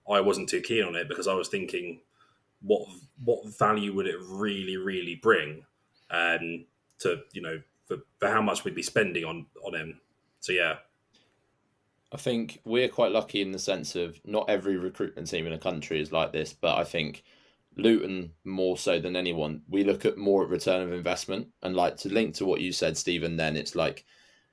[0.09, 2.01] I wasn't too keen on it because I was thinking
[2.61, 2.88] what
[3.23, 5.65] what value would it really really bring
[6.09, 6.65] um,
[6.99, 9.99] to you know for, for how much we'd be spending on on him.
[10.39, 10.75] So yeah.
[12.12, 15.58] I think we're quite lucky in the sense of not every recruitment team in a
[15.58, 17.24] country is like this, but I think
[17.78, 21.48] Luton more so than anyone, we look at more at return of investment.
[21.62, 24.06] And like to link to what you said, Stephen, then it's like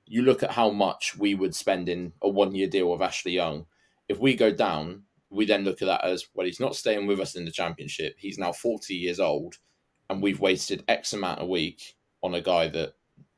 [0.05, 3.31] you look at how much we would spend in a one year deal with Ashley
[3.31, 3.65] Young.
[4.09, 7.19] If we go down, we then look at that as well, he's not staying with
[7.19, 8.15] us in the championship.
[8.17, 9.55] He's now 40 years old,
[10.09, 12.93] and we've wasted X amount a week on a guy that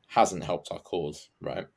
[0.07, 1.67] hasn't helped our cause, right?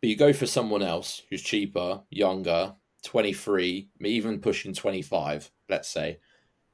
[0.00, 6.18] But you go for someone else who's cheaper, younger, 23, even pushing 25, let's say,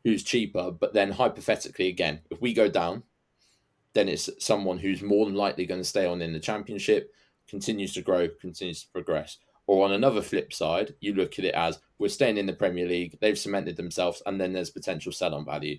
[0.04, 3.02] who's cheaper, but then hypothetically, again, if we go down,
[3.94, 7.12] then it's someone who's more than likely going to stay on in the championship,
[7.48, 9.38] continues to grow, continues to progress.
[9.66, 12.86] Or on another flip side, you look at it as we're staying in the Premier
[12.86, 15.78] League, they've cemented themselves, and then there's potential sell on value.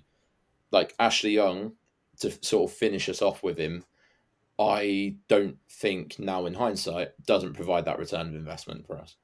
[0.72, 1.72] Like Ashley Young,
[2.20, 3.84] to sort of finish us off with him,
[4.58, 9.16] I don't think now in hindsight doesn't provide that return of investment for us.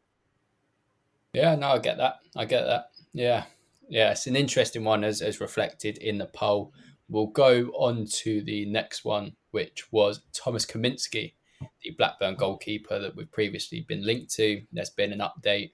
[1.33, 2.21] Yeah, no, I get that.
[2.37, 2.90] I get that.
[3.14, 3.45] Yeah.
[3.88, 6.73] Yeah, it's an interesting one as, as reflected in the poll.
[7.09, 11.35] We'll go on to the next one, which was Thomas Kaminski,
[11.83, 14.62] the Blackburn goalkeeper that we've previously been linked to.
[14.73, 15.73] There's been an update.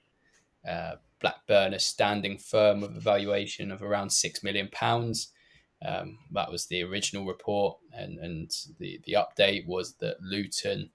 [0.69, 4.69] Uh, Blackburn is standing firm with a valuation of around £6 million.
[5.85, 10.91] Um, that was the original report, and, and the, the update was that Luton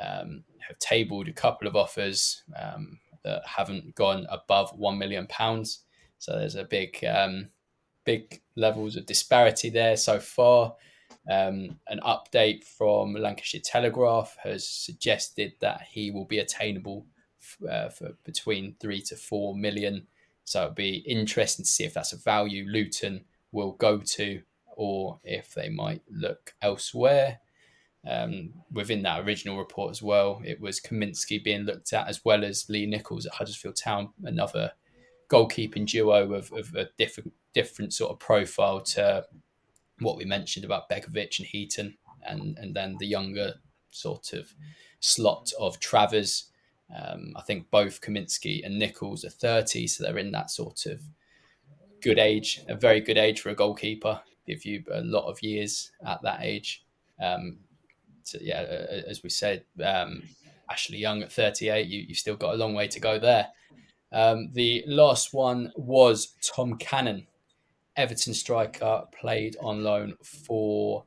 [0.00, 5.80] um, have tabled a couple of offers um, that haven't gone above one million pounds.
[6.18, 7.50] So there's a big, um,
[8.04, 10.76] big levels of disparity there so far.
[11.30, 17.06] Um, an update from Lancashire Telegraph has suggested that he will be attainable
[17.40, 20.06] f- uh, for between three to four million
[20.44, 24.42] So it'd be interesting to see if that's a value Luton will go to
[24.74, 27.40] or if they might look elsewhere.
[28.08, 32.44] Um, within that original report as well, it was Kaminski being looked at as well
[32.44, 34.72] as Lee Nicholls at Huddersfield Town, another
[35.30, 39.24] goalkeeping duo of, of a different different sort of profile to
[40.00, 43.54] what we mentioned about Begovic and Heaton, and and then the younger
[43.90, 44.52] sort of
[45.00, 46.50] slot of Travers.
[46.94, 51.00] Um, I think both Kaminski and Nicholls are 30, so they're in that sort of
[52.02, 54.20] good age, a very good age for a goalkeeper.
[54.46, 56.84] Give you a lot of years at that age.
[57.20, 57.58] Um,
[58.24, 58.60] so yeah,
[59.06, 60.22] as we said, um,
[60.70, 63.48] Ashley Young at 38, you, you've still got a long way to go there.
[64.10, 67.26] Um, the last one was Tom Cannon,
[67.96, 71.04] Everton striker, played on loan for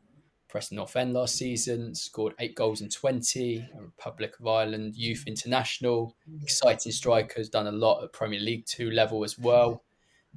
[0.48, 6.16] Preston North End last season, scored eight goals in 20, Republic of Ireland Youth International,
[6.42, 9.84] exciting striker, has done a lot at Premier League 2 level as well.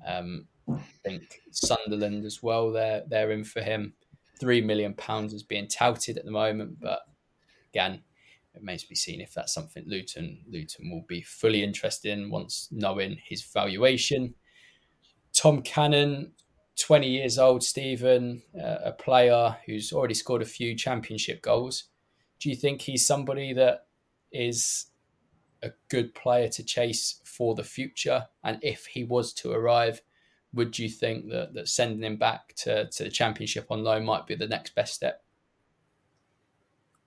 [0.06, 3.94] Um, I think Sunderland as well, they're, they're in for him
[4.38, 7.00] three million pounds is being touted at the moment, but
[7.72, 8.02] again,
[8.54, 12.30] it remains to be seen if that's something Luton Luton will be fully interested in
[12.30, 14.34] once knowing his valuation.
[15.34, 16.32] Tom Cannon,
[16.80, 21.84] 20 years old, Stephen, uh, a player who's already scored a few championship goals.
[22.40, 23.86] Do you think he's somebody that
[24.32, 24.86] is
[25.62, 28.26] a good player to chase for the future?
[28.42, 30.02] And if he was to arrive,
[30.52, 34.26] would you think that, that sending him back to, to the championship on loan might
[34.26, 35.22] be the next best step?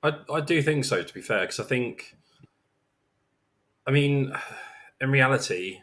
[0.04, 2.18] I, I do think so, to be fair, because I think,
[3.86, 4.34] I mean,
[5.00, 5.82] in reality,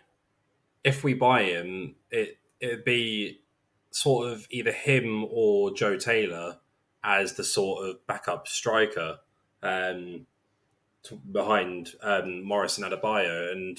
[0.84, 3.40] if we buy him, it it'd be
[3.90, 6.58] sort of either him or Joe Taylor
[7.04, 9.18] as the sort of backup striker
[9.62, 10.26] um,
[11.04, 13.52] to, behind um, Morris and Adebayo.
[13.52, 13.78] And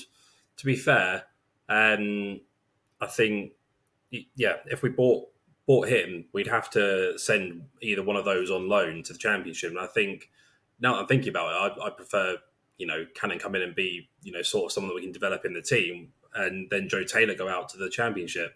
[0.58, 1.26] to be fair,
[1.68, 2.42] um,
[3.02, 3.54] I think
[4.36, 5.28] yeah, if we bought
[5.68, 9.70] bought him, we'd have to send either one of those on loan to the championship.
[9.70, 10.30] And I think
[10.80, 12.38] now I'm thinking about it, I, I prefer
[12.78, 15.12] you know Cannon come in and be you know sort of someone that we can
[15.12, 18.56] develop in the team, and then Joe Taylor go out to the championship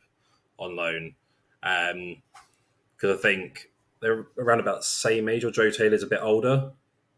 [0.58, 1.16] on loan.
[1.62, 3.70] Because um, I think
[4.02, 6.72] they're around about the same age, or Joe Taylor's a bit older.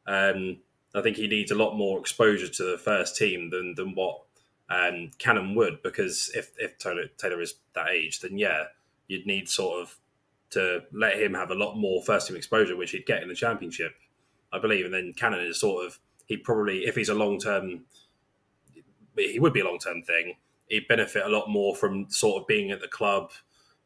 [0.07, 0.57] Um,
[0.95, 4.21] I think he needs a lot more exposure to the first team than than what
[4.69, 8.65] um, Cannon would because if if Taylor, Taylor is that age, then yeah,
[9.07, 9.97] you'd need sort of
[10.51, 13.35] to let him have a lot more first team exposure, which he'd get in the
[13.35, 13.93] championship,
[14.53, 14.85] I believe.
[14.85, 17.81] And then Cannon is sort of he probably if he's a long term,
[19.15, 20.35] he would be a long term thing.
[20.69, 23.31] He'd benefit a lot more from sort of being at the club,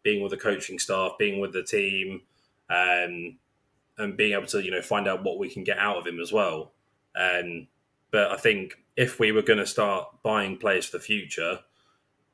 [0.03, 2.21] being with the coaching staff, being with the team,
[2.69, 3.37] um,
[3.97, 6.19] and being able to you know find out what we can get out of him
[6.19, 6.71] as well.
[7.19, 7.67] Um,
[8.11, 11.59] but I think if we were going to start buying players for the future,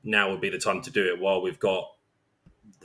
[0.04, 1.92] now would be the time to do it while we've got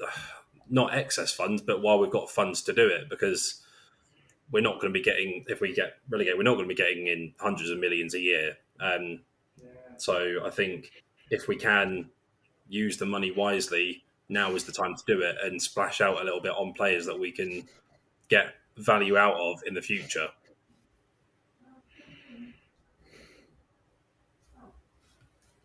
[0.69, 3.63] not excess funds, but while we've got funds to do it because
[4.53, 6.75] we're not going to be getting if we get relegated, we're not going to be
[6.75, 8.57] getting in hundreds of millions a year.
[8.81, 9.21] Um,
[9.97, 10.91] so I think
[11.31, 12.09] if we can
[12.69, 16.25] use the money wisely, now is the time to do it and splash out a
[16.25, 17.65] little bit on players that we can
[18.29, 20.29] get value out of in the future.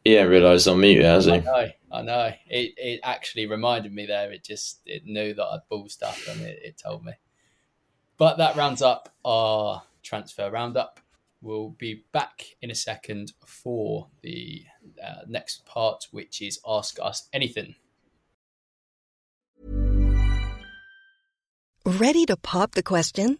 [0.06, 1.32] Yeah, realised on mute, has he?
[1.32, 2.32] I know, I know.
[2.48, 4.32] It it actually reminded me there.
[4.32, 7.14] It just it knew that I'd ball stuff and it, it told me.
[8.18, 11.00] But that rounds up our transfer roundup.
[11.42, 14.64] We'll be back in a second for the
[15.04, 17.76] uh, next part, which is Ask Us Anything.
[21.84, 23.40] Ready to pop the question?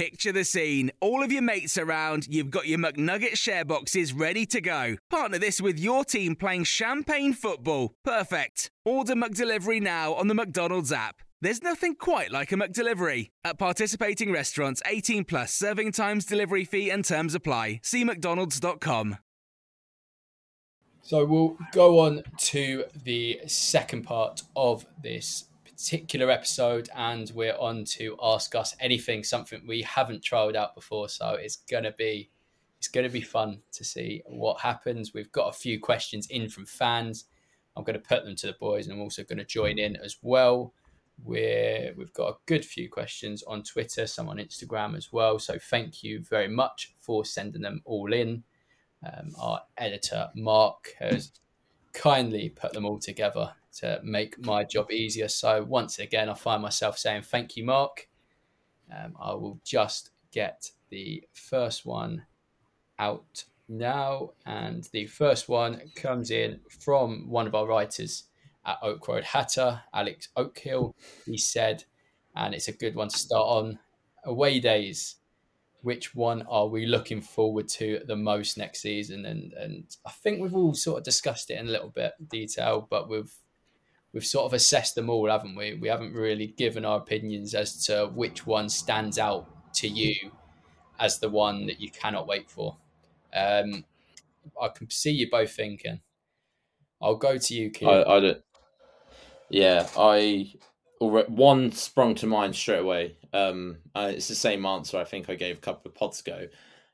[0.00, 0.90] Picture the scene.
[1.02, 4.96] All of your mates around, you've got your McNugget share boxes ready to go.
[5.10, 7.92] Partner this with your team playing champagne football.
[8.02, 8.70] Perfect.
[8.86, 11.16] Order McDelivery now on the McDonald's app.
[11.42, 13.28] There's nothing quite like a McDelivery.
[13.44, 17.80] At participating restaurants, 18 plus serving times, delivery fee, and terms apply.
[17.82, 19.18] See McDonald's.com.
[21.02, 25.44] So we'll go on to the second part of this
[25.80, 31.08] particular episode and we're on to ask us anything something we haven't trialed out before
[31.08, 32.28] so it's to be
[32.78, 36.66] it's to be fun to see what happens we've got a few questions in from
[36.66, 37.24] fans
[37.76, 40.74] I'm to put them to the boys, and I'm also to join in as well.
[41.22, 45.38] We're, we've got a good few questions on Twitter, some on Instagram as well.
[45.38, 48.42] So thank you very much for sending them all in.
[49.04, 51.32] Um, our editor, Mark, has
[51.92, 55.28] kindly put them all together to make my job easier.
[55.28, 58.08] So once again, I find myself saying thank you, Mark.
[58.92, 62.24] Um, I will just get the first one
[62.98, 64.30] out now.
[64.44, 68.24] And the first one comes in from one of our writers
[68.66, 70.94] at Oak Road Hatter, Alex Oakhill.
[71.24, 71.84] He said,
[72.36, 73.78] and it's a good one to start on
[74.24, 75.16] away days.
[75.82, 79.24] Which one are we looking forward to the most next season?
[79.24, 82.86] And and I think we've all sort of discussed it in a little bit detail,
[82.90, 83.32] but we've
[84.12, 85.74] we've sort of assessed them all, haven't we?
[85.74, 90.14] We haven't really given our opinions as to which one stands out to you
[90.98, 92.76] as the one that you cannot wait for.
[93.34, 93.84] Um,
[94.60, 96.00] I can see you both thinking.
[97.00, 97.88] I'll go to you, Keith.
[97.88, 98.42] I, I don't.
[99.48, 100.52] Yeah, I
[101.00, 103.16] one sprung to mind straight away.
[103.32, 106.46] Um, it's the same answer I think I gave a couple of pods ago.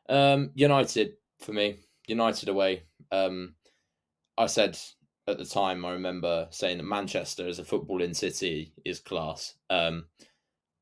[0.09, 2.85] Um, United for me, United away.
[3.11, 3.55] Um,
[4.39, 4.79] I said
[5.29, 9.55] at the time, I remember saying that Manchester as a footballing city is class.
[9.71, 10.07] Um,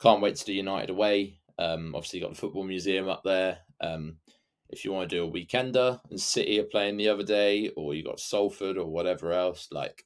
[0.00, 1.38] can't wait to do United away.
[1.58, 3.58] Um, obviously, got the football museum up there.
[3.80, 4.16] Um,
[4.68, 7.94] if you want to do a weekender and City are playing the other day, or
[7.94, 10.04] you got Salford or whatever else, like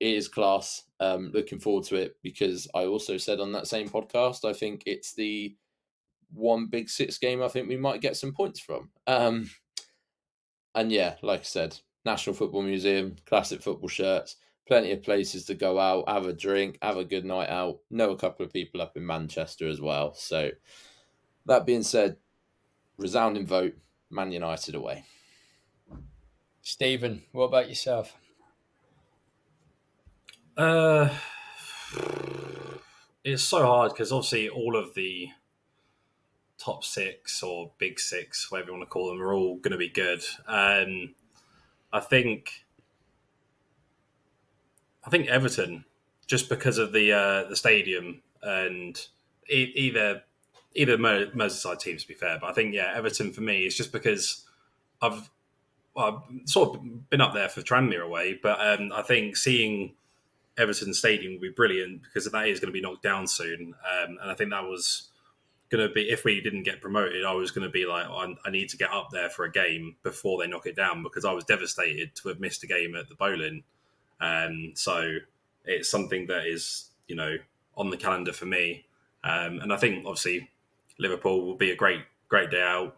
[0.00, 0.84] it is class.
[1.00, 4.82] Um, looking forward to it because I also said on that same podcast, I think
[4.86, 5.56] it's the
[6.32, 8.90] one big six game I think we might get some points from.
[9.06, 9.50] Um,
[10.74, 14.36] and yeah, like I said, National Football Museum, classic football shirts,
[14.66, 17.80] plenty of places to go out, have a drink, have a good night out.
[17.90, 20.14] Know a couple of people up in Manchester as well.
[20.14, 20.52] So,
[21.46, 22.16] that being said,
[22.96, 23.74] resounding vote,
[24.08, 25.04] Man United away.
[26.62, 28.16] Stephen, what about yourself?
[30.56, 31.10] Uh,
[33.24, 35.28] it's so hard because obviously all of the
[36.56, 39.76] top six or big six, whatever you want to call them, are all going to
[39.76, 40.22] be good.
[40.46, 41.14] Um,
[41.96, 42.66] I think
[45.06, 45.86] I think Everton,
[46.26, 49.00] just because of the uh, the stadium and
[49.48, 50.22] e- either
[50.74, 53.92] either Merseyside teams, to be fair, but I think yeah, Everton for me is just
[53.92, 54.44] because
[55.00, 55.30] I've
[55.94, 59.94] well, I've sort of been up there for Tranmere away, but um, I think seeing
[60.58, 64.18] Everton Stadium would be brilliant because that is going to be knocked down soon, um,
[64.20, 65.08] and I think that was
[65.68, 68.34] going to be if we didn't get promoted, I was going to be like, I,
[68.44, 71.24] I, need to get up there for a game before they knock it down because
[71.24, 73.62] I was devastated to have missed a game at the Boleyn.
[74.20, 75.16] Um, so
[75.64, 77.36] it's something that is you know
[77.76, 78.86] on the calendar for me,
[79.24, 80.48] um, and I think obviously
[80.98, 82.96] Liverpool will be a great great day out,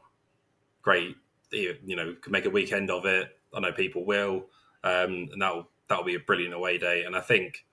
[0.82, 1.16] great
[1.50, 3.36] you know can make a weekend of it.
[3.54, 4.44] I know people will,
[4.84, 7.04] um, and that'll that'll be a brilliant away day.
[7.04, 7.64] And I think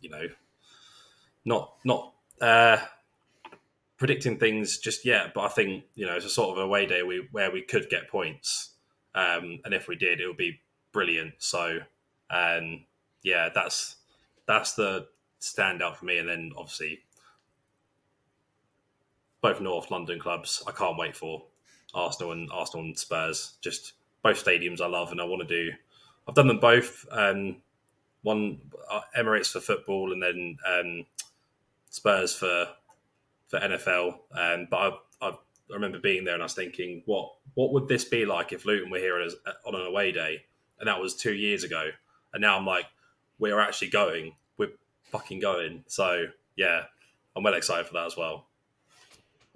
[0.00, 0.26] you know
[1.44, 2.12] not not.
[2.40, 2.78] Uh,
[3.98, 7.02] predicting things just yet, but I think you know it's a sort of away day
[7.02, 8.70] we, where we could get points,
[9.14, 10.60] um, and if we did, it would be
[10.92, 11.34] brilliant.
[11.38, 11.78] So,
[12.30, 12.84] um,
[13.22, 13.96] yeah, that's
[14.46, 15.06] that's the
[15.40, 16.18] standout for me.
[16.18, 17.00] And then obviously
[19.40, 21.44] both North London clubs, I can't wait for
[21.94, 23.54] Arsenal and Arsenal and Spurs.
[23.60, 25.72] Just both stadiums I love and I want to do.
[26.26, 27.06] I've done them both.
[27.10, 27.56] Um,
[28.22, 31.06] one uh, Emirates for football, and then um,
[31.88, 32.66] Spurs for
[33.48, 34.18] for NFL.
[34.32, 35.34] Um, but I, I, I,
[35.70, 38.90] remember being there and I was thinking, what what would this be like if Luton
[38.90, 39.34] were here as,
[39.66, 40.42] on an away day?
[40.78, 41.88] And that was two years ago.
[42.32, 42.86] And now I'm like,
[43.38, 44.34] we're actually going.
[44.58, 44.72] We're
[45.10, 45.84] fucking going.
[45.88, 46.26] So
[46.56, 46.82] yeah,
[47.34, 48.46] I'm well excited for that as well.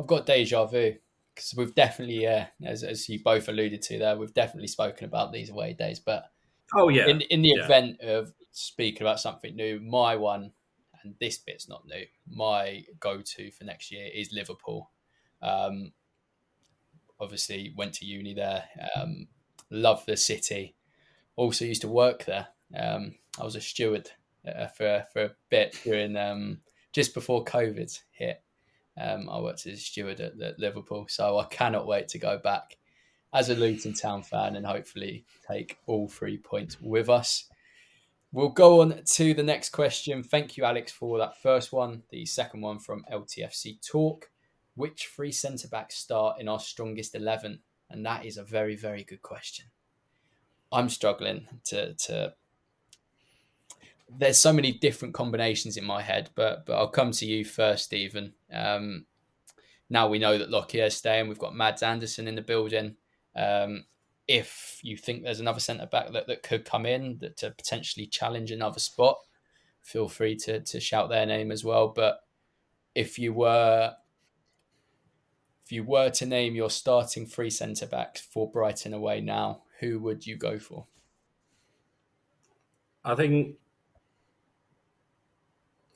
[0.01, 0.95] I've got deja vu
[1.34, 5.32] because we've definitely, uh, as, as you both alluded to there, we've definitely spoken about
[5.32, 5.99] these away days.
[5.99, 6.30] But
[6.74, 7.64] oh yeah, in, in the yeah.
[7.64, 10.53] event of speaking about something new, my one
[11.05, 12.05] and this bit's not new.
[12.28, 14.90] My go-to for next year is Liverpool.
[15.40, 15.92] Um,
[17.20, 18.64] obviously, went to uni there.
[18.96, 19.28] Um,
[19.70, 20.74] love the city.
[21.36, 22.48] Also used to work there.
[22.76, 24.11] Um, I was a steward
[24.46, 26.61] uh, for for a bit during um,
[26.92, 28.42] just before COVID hit.
[29.00, 32.38] Um, I worked as a steward at, at Liverpool, so I cannot wait to go
[32.38, 32.76] back
[33.32, 37.48] as a Luton Town fan and hopefully take all three points with us.
[38.33, 40.22] We'll go on to the next question.
[40.22, 42.03] Thank you, Alex, for that first one.
[42.09, 44.30] The second one from LTFC Talk.
[44.74, 47.61] Which three centre backs start in our strongest 11?
[47.91, 49.66] And that is a very, very good question.
[50.72, 52.35] I'm struggling to, to
[54.18, 57.85] there's so many different combinations in my head, but but I'll come to you first,
[57.85, 58.33] Stephen.
[58.53, 59.07] Um,
[59.91, 61.28] now we know that Lockyer is staying.
[61.28, 62.97] We've got Mads Andersen in the building.
[63.37, 63.85] Um,
[64.29, 68.07] if you think there's another centre back that, that could come in that to potentially
[68.07, 69.18] challenge another spot,
[69.83, 71.89] feel free to to shout their name as well.
[71.89, 72.20] But
[72.95, 73.95] if you were
[75.64, 79.99] if you were to name your starting three centre backs for Brighton away now, who
[80.01, 80.87] would you go for?
[83.05, 83.57] I think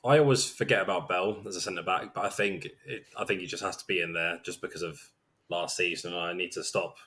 [0.03, 3.41] I always forget about Bell as a centre back, but I think it, I think
[3.41, 4.99] he just has to be in there just because of
[5.49, 6.13] last season.
[6.13, 6.97] I need to stop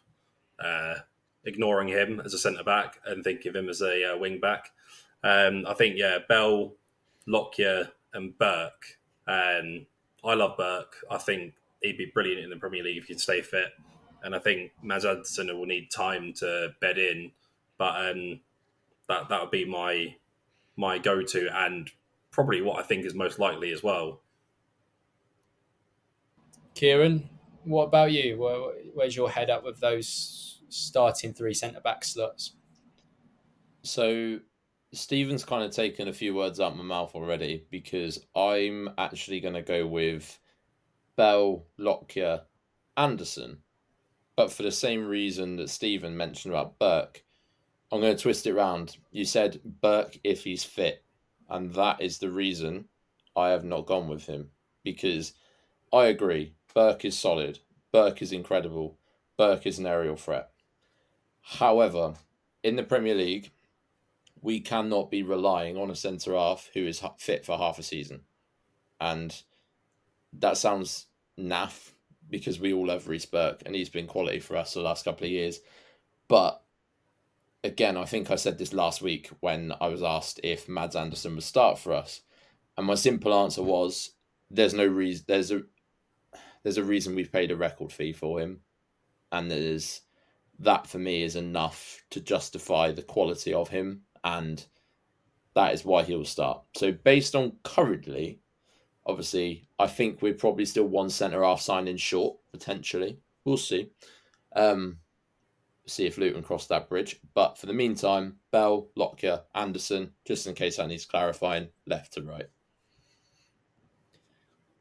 [0.63, 0.97] uh,
[1.45, 4.71] ignoring him as a centre back and thinking of him as a uh, wing back.
[5.23, 6.75] Um, I think yeah, Bell,
[7.27, 8.99] Lockyer, and Burke.
[9.27, 9.87] Um,
[10.25, 10.97] I love Burke.
[11.11, 13.69] I think he'd be brilliant in the Premier League if he can stay fit.
[14.23, 17.33] And I think Mads Andersen will need time to bed in,
[17.79, 18.41] but um,
[19.09, 20.15] that that would be my
[20.77, 21.91] my go to and
[22.31, 24.21] probably what I think is most likely as well.
[26.75, 27.29] Kieran,
[27.65, 28.39] what about you?
[28.39, 32.55] Where, where's your head up with those starting three centre back slots?
[33.83, 34.41] So
[34.93, 39.41] Stephen's kind of taken a few words out of my mouth already because I'm actually
[39.41, 40.39] going to go with
[41.17, 42.43] Bell, Lockyer,
[42.97, 43.59] Andersen.
[44.37, 47.23] But for the same reason that Stephen mentioned about Burke,
[47.93, 48.97] I'm going to twist it round.
[49.11, 51.05] You said Burke if he's fit,
[51.49, 52.87] and that is the reason
[53.37, 54.51] I have not gone with him
[54.83, 55.35] because
[55.93, 56.55] I agree.
[56.75, 57.59] Burke is solid.
[57.93, 58.99] Burke is incredible.
[59.37, 60.51] Burke is an aerial threat.
[61.43, 62.15] However,
[62.63, 63.51] in the Premier League,
[64.43, 68.23] we cannot be relying on a centre half who is fit for half a season.
[69.01, 69.43] And
[70.33, 71.07] that sounds
[71.39, 71.93] naff
[72.29, 75.27] because we all love Reece Burke and he's been quality for us the last couple
[75.27, 75.61] of years.
[76.29, 76.63] But
[77.65, 81.35] again, I think I said this last week when I was asked if Mads Andersen
[81.35, 82.21] would start for us.
[82.77, 84.13] And my simple answer was
[84.51, 85.63] there's no reason there's a
[86.63, 88.61] there's a reason we've paid a record fee for him.
[89.33, 90.03] And there's
[90.61, 94.65] that for me is enough to justify the quality of him and
[95.55, 96.63] that is why he'll start.
[96.77, 98.41] So based on currently,
[99.07, 103.19] obviously, I think we're probably still one centre half signing short potentially.
[103.45, 103.91] We'll see.
[104.55, 104.99] Um,
[105.87, 107.21] see if Luton cross that bridge.
[107.35, 112.23] But for the meantime, Bell, Lockyer, Andersen, just in case I need clarifying, left to
[112.23, 112.49] right.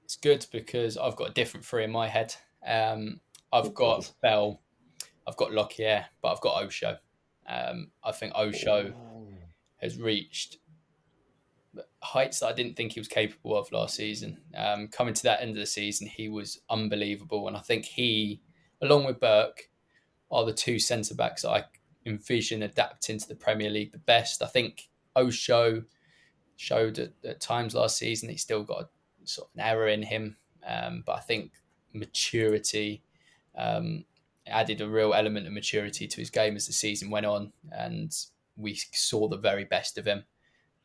[0.03, 2.35] It's good because I've got a different three in my head.
[2.65, 3.19] Um,
[3.51, 4.61] I've got Bell,
[5.29, 6.97] I've got Lockyer, but I've got Osho.
[7.47, 9.27] Um, I think Osho oh.
[9.77, 10.57] has reached
[12.01, 14.39] heights that I didn't think he was capable of last season.
[14.55, 18.41] Um, coming to that end of the season, he was unbelievable, and I think he,
[18.81, 19.69] along with Burke,
[20.31, 21.65] are the two centre backs I
[22.05, 24.41] envision adapting to the Premier League the best.
[24.41, 25.83] I think Osho
[26.55, 28.89] showed at, at times last season he's still got a,
[29.23, 31.51] sort of an error in him, um, but I think
[31.93, 33.03] maturity
[33.57, 34.05] um,
[34.49, 38.15] added a real element of maturity to his game as the season went on, and
[38.57, 40.25] we saw the very best of him.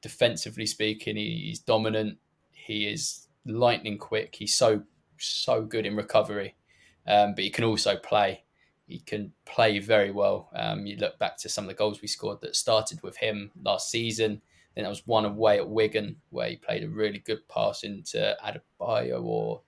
[0.03, 2.19] Defensively speaking, he's dominant.
[2.53, 4.35] He is lightning quick.
[4.37, 4.83] He's so
[5.19, 6.55] so good in recovery,
[7.07, 8.45] um, but he can also play
[8.87, 10.51] he can play very well.
[10.55, 13.51] Um, you look back to some of the goals we scored that started with him
[13.63, 14.43] last season.
[14.75, 18.37] Then that was one away at Wigan where he played a really good pass into
[18.45, 19.63] Adebayo or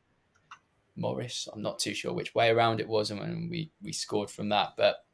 [0.97, 1.49] Morris.
[1.53, 4.49] I'm not too sure which way around it was, and when we we scored from
[4.51, 4.71] that.
[4.77, 5.05] But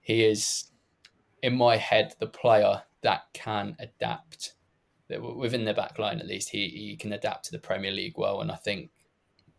[0.00, 0.70] he is,
[1.42, 4.54] in my head, the player that can adapt.
[5.08, 8.16] That within the back line, at least, he he can adapt to the Premier League
[8.16, 8.90] well, and I think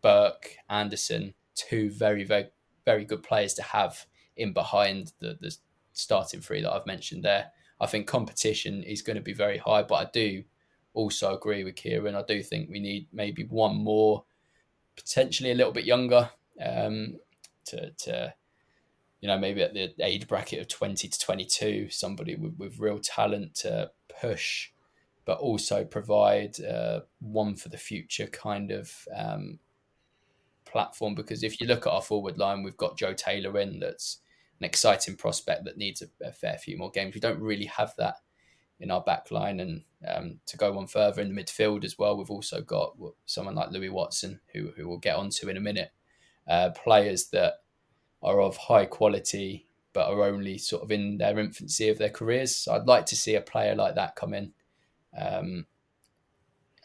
[0.02, 2.48] Burke, Andersen, two very very
[2.86, 4.06] very good players to have
[4.38, 5.56] in behind the, the
[5.94, 7.52] starting three that I've mentioned there.
[7.80, 10.44] I think competition is going to be very high, but I do
[10.94, 12.16] also agree with Kieran.
[12.16, 14.24] I do think we need maybe one more,
[14.98, 16.30] potentially a little bit younger,
[16.62, 17.20] um,
[17.66, 18.34] to, to
[19.22, 22.80] you know maybe at the age bracket of twenty to twenty two, somebody with, with
[22.80, 24.72] real talent to push,
[25.26, 29.60] but also provide uh, one for the future kind of um,
[30.66, 34.20] platform because if you look at our forward line, we've got Joe Taylor in that's
[34.60, 37.14] an exciting prospect that needs a, a fair few more games.
[37.14, 38.16] We don't really have that
[38.80, 39.60] in our back line.
[39.60, 42.96] And um, to go one further in the midfield as well, we've also got
[43.26, 45.92] someone like Louis Watson, who, who we'll get onto in a minute.
[46.48, 47.62] Uh, players that
[48.24, 52.56] are of high quality but are only sort of in their infancy of their careers.
[52.56, 54.54] So I'd like to see a player like that come in.
[55.18, 55.66] Um,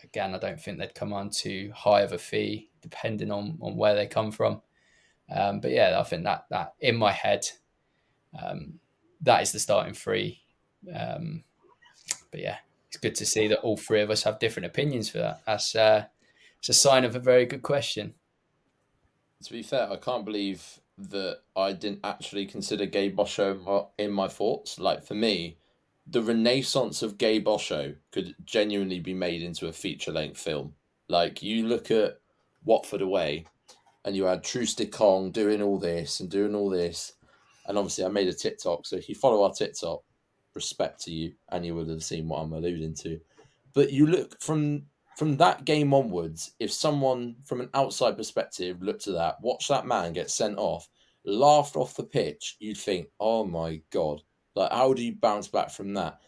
[0.02, 3.76] again, I don't think they'd come on too high of a fee depending on, on
[3.76, 4.62] where they come from.
[5.30, 7.46] Um, but yeah, I think that that in my head,
[8.42, 8.80] um,
[9.20, 10.40] that is the starting three.
[10.94, 11.44] Um,
[12.30, 12.56] but yeah,
[12.92, 15.40] it's good to see that all three of us have different opinions for that.
[15.46, 16.04] That's uh,
[16.58, 18.12] it's a sign of a very good question.
[19.44, 24.28] To be fair, I can't believe that I didn't actually consider Gabe Osho in my
[24.28, 24.78] thoughts.
[24.78, 25.56] Like for me,
[26.06, 30.74] the renaissance of Gabe Osho could genuinely be made into a feature length film.
[31.08, 32.20] Like you look at
[32.62, 33.46] Watford away,
[34.04, 37.14] and you had Troost-Ekong doing all this and doing all this,
[37.66, 38.84] and obviously I made a TikTok.
[38.84, 40.02] So if you follow our TikTok,
[40.54, 43.20] respect to you, and you would have seen what I'm alluding to.
[43.74, 44.84] But you look from
[45.16, 49.86] from that game onwards, if someone from an outside perspective looked at that, watched that
[49.86, 50.88] man get sent off,
[51.24, 54.22] laughed off the pitch, you'd think, oh my God,
[54.54, 56.18] like how do you bounce back from that?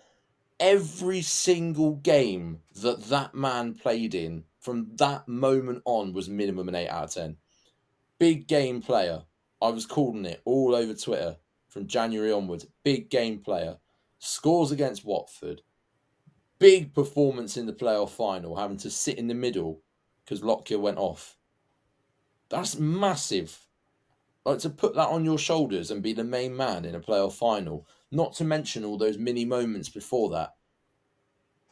[0.60, 6.74] Every single game that that man played in from that moment on was minimum an
[6.74, 7.36] 8 out of 10.
[8.18, 9.22] Big game player.
[9.60, 11.36] I was calling it all over Twitter
[11.68, 12.66] from January onwards.
[12.84, 13.76] Big game player.
[14.24, 15.62] Scores against Watford
[16.58, 19.82] big performance in the playoff final, having to sit in the middle
[20.24, 21.36] because Lockyer went off.
[22.48, 23.66] That's massive.
[24.44, 27.34] Like to put that on your shoulders and be the main man in a playoff
[27.34, 30.54] final, not to mention all those mini moments before that.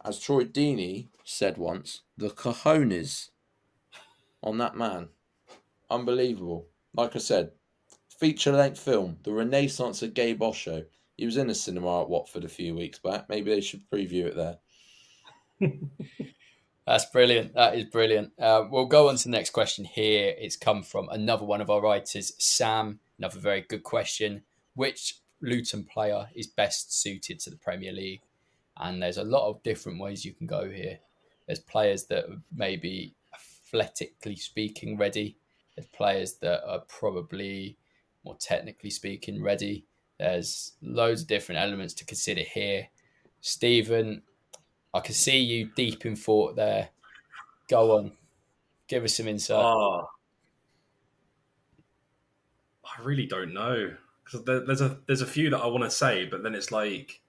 [0.05, 3.31] As Troy Deeney said once, the cojones
[4.43, 5.09] on that man.
[5.91, 6.67] Unbelievable.
[6.95, 7.53] Like I said,
[8.19, 10.85] feature length film, The Renaissance of Gabe Osho.
[11.17, 13.29] He was in a cinema at Watford a few weeks back.
[13.29, 14.59] Maybe they should preview it there.
[16.87, 17.55] That's brilliant.
[17.55, 18.33] That is brilliant.
[18.39, 20.35] Uh, we'll go on to the next question here.
[20.37, 22.99] It's come from another one of our writers, Sam.
[23.19, 24.43] Another very good question.
[24.75, 28.23] Which Luton player is best suited to the Premier League?
[28.77, 30.99] And there's a lot of different ways you can go here.
[31.47, 35.37] There's players that maybe athletically speaking ready.
[35.77, 37.77] There's players that are probably
[38.25, 39.85] more technically speaking ready.
[40.23, 42.87] There's loads of different elements to consider here.
[43.41, 44.23] Stephen,
[44.95, 46.91] I can see you deep in thought there.
[47.69, 48.13] Go on,
[48.87, 49.65] give us some insight.
[49.65, 50.07] Oh,
[52.85, 55.91] I really don't know because there, there's a there's a few that I want to
[55.91, 57.21] say, but then it's like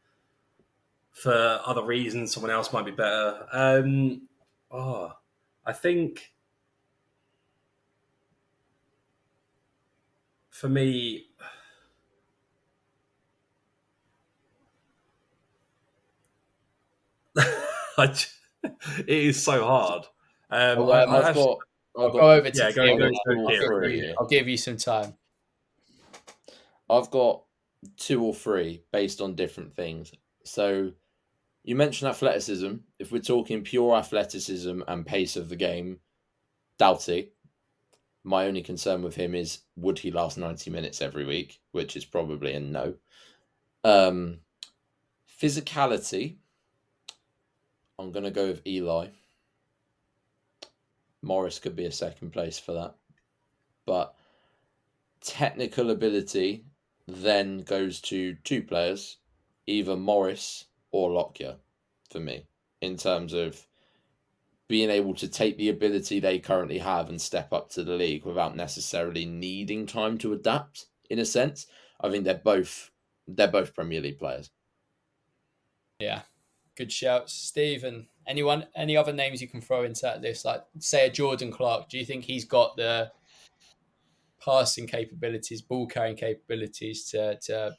[1.13, 3.47] for other reasons, someone else might be better.
[3.51, 4.27] Um,
[4.69, 5.13] oh,
[5.65, 6.31] I think
[10.51, 11.25] for me,
[17.97, 20.03] it is so hard.
[20.49, 21.57] Um, well, um, I've got,
[21.97, 25.15] I'll go over to yeah, go, go, go, I'll give you some time.
[26.89, 27.43] I've got
[27.97, 30.11] two or three based on different things.
[30.43, 30.91] So
[31.63, 32.75] you mentioned athleticism.
[32.99, 35.99] If we're talking pure athleticism and pace of the game,
[36.77, 37.31] Doughty.
[38.23, 42.05] My only concern with him is would he last 90 minutes every week, which is
[42.05, 42.95] probably a no.
[43.83, 44.39] Um,
[45.41, 46.37] physicality,
[48.03, 49.07] I'm going to go with Eli.
[51.21, 52.95] Morris could be a second place for that.
[53.85, 54.13] But
[55.21, 56.65] technical ability
[57.07, 59.17] then goes to two players,
[59.67, 61.55] either Morris or Lockyer
[62.11, 62.45] for me,
[62.81, 63.65] in terms of
[64.67, 68.25] being able to take the ability they currently have and step up to the league
[68.25, 71.67] without necessarily needing time to adapt in a sense.
[72.01, 72.91] I think they're both
[73.27, 74.49] they're both Premier League players.
[75.99, 76.23] Yeah,
[76.75, 78.07] good shouts, Stephen.
[78.27, 80.45] Anyone, any other names you can throw into that list?
[80.45, 81.89] Like, say, a Jordan Clark.
[81.89, 83.11] Do you think he's got the
[84.43, 87.75] passing capabilities, ball carrying capabilities to to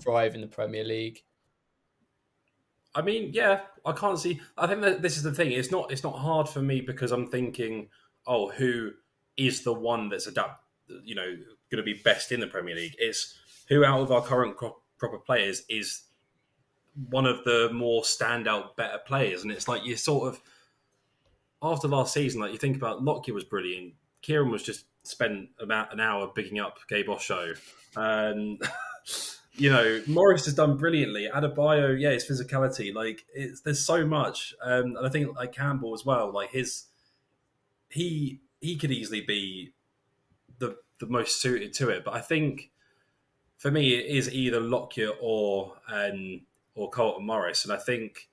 [0.00, 1.22] thrive in the Premier League?
[2.94, 4.40] I mean, yeah, I can't see.
[4.58, 5.52] I think that this is the thing.
[5.52, 5.90] It's not.
[5.92, 7.88] It's not hard for me because I'm thinking,
[8.26, 8.92] oh, who
[9.36, 10.64] is the one that's adapt?
[11.04, 11.36] You know,
[11.70, 12.96] going to be best in the Premier League?
[12.98, 13.34] It's
[13.68, 16.02] who out of our current proper players is
[17.08, 19.42] one of the more standout, better players.
[19.42, 20.40] And it's like you sort of
[21.62, 23.94] after last season, like you think about Lockyer was brilliant.
[24.22, 27.54] Kieran was just spent about an hour picking up Gabe Osho.
[27.96, 28.62] And
[29.54, 31.28] you know, Morris has done brilliantly.
[31.32, 34.54] Adebayo, yeah, his physicality, like it's there's so much.
[34.62, 36.84] Um, and I think like Campbell as well, like his
[37.88, 39.72] he he could easily be
[40.58, 42.04] the the most suited to it.
[42.04, 42.70] But I think
[43.56, 46.42] for me it is either Lockyer or um,
[46.74, 47.64] or Carlton Morris.
[47.64, 48.28] And I think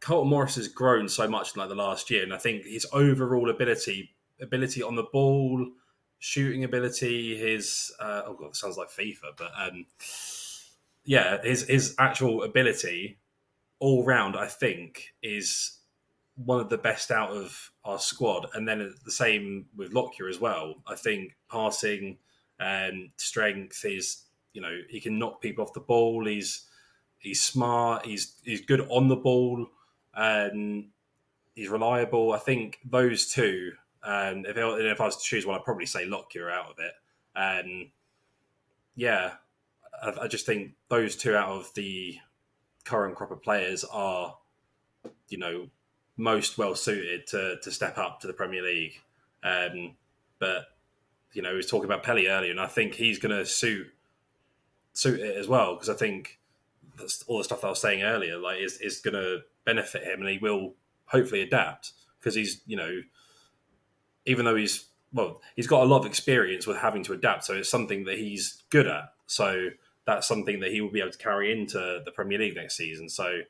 [0.00, 2.86] Carlton Morris has grown so much in like the last year, and I think his
[2.92, 5.66] overall ability, ability on the ball,
[6.18, 9.86] shooting ability, his uh, oh god, sounds like FIFA, but um,
[11.04, 13.18] yeah, his his actual ability
[13.82, 15.78] all round, I think, is
[16.36, 18.46] one of the best out of our squad.
[18.54, 20.76] And then the same with Lockyer as well.
[20.86, 22.18] I think passing
[22.60, 26.26] and strength is you know he can knock people off the ball.
[26.26, 26.66] He's
[27.18, 28.06] he's smart.
[28.06, 29.66] He's he's good on the ball,
[30.14, 30.88] and
[31.54, 32.32] he's reliable.
[32.32, 33.72] I think those two
[34.02, 36.78] And if, it, if I was to choose one, I'd probably say Lockyer out of
[36.78, 36.92] it.
[37.34, 37.90] And
[38.96, 39.34] yeah,
[40.02, 42.18] I, I just think those two out of the
[42.84, 44.36] current crop of players are,
[45.28, 45.68] you know,
[46.16, 49.00] most well suited to to step up to the Premier League.
[49.42, 49.96] Um,
[50.38, 50.66] but
[51.32, 53.86] you know, he was talking about Pelly earlier, and I think he's going to suit
[54.92, 56.38] suit it as well because I think
[56.98, 60.04] that's all the stuff that I was saying earlier, like, is is going to benefit
[60.04, 60.74] him, and he will
[61.06, 63.00] hopefully adapt because he's you know,
[64.26, 67.54] even though he's well, he's got a lot of experience with having to adapt, so
[67.54, 69.12] it's something that he's good at.
[69.26, 69.68] So
[70.06, 73.08] that's something that he will be able to carry into the Premier League next season.
[73.08, 73.40] So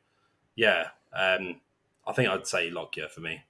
[0.56, 1.60] yeah, um,
[2.06, 3.42] I think I'd say Lockyer for me.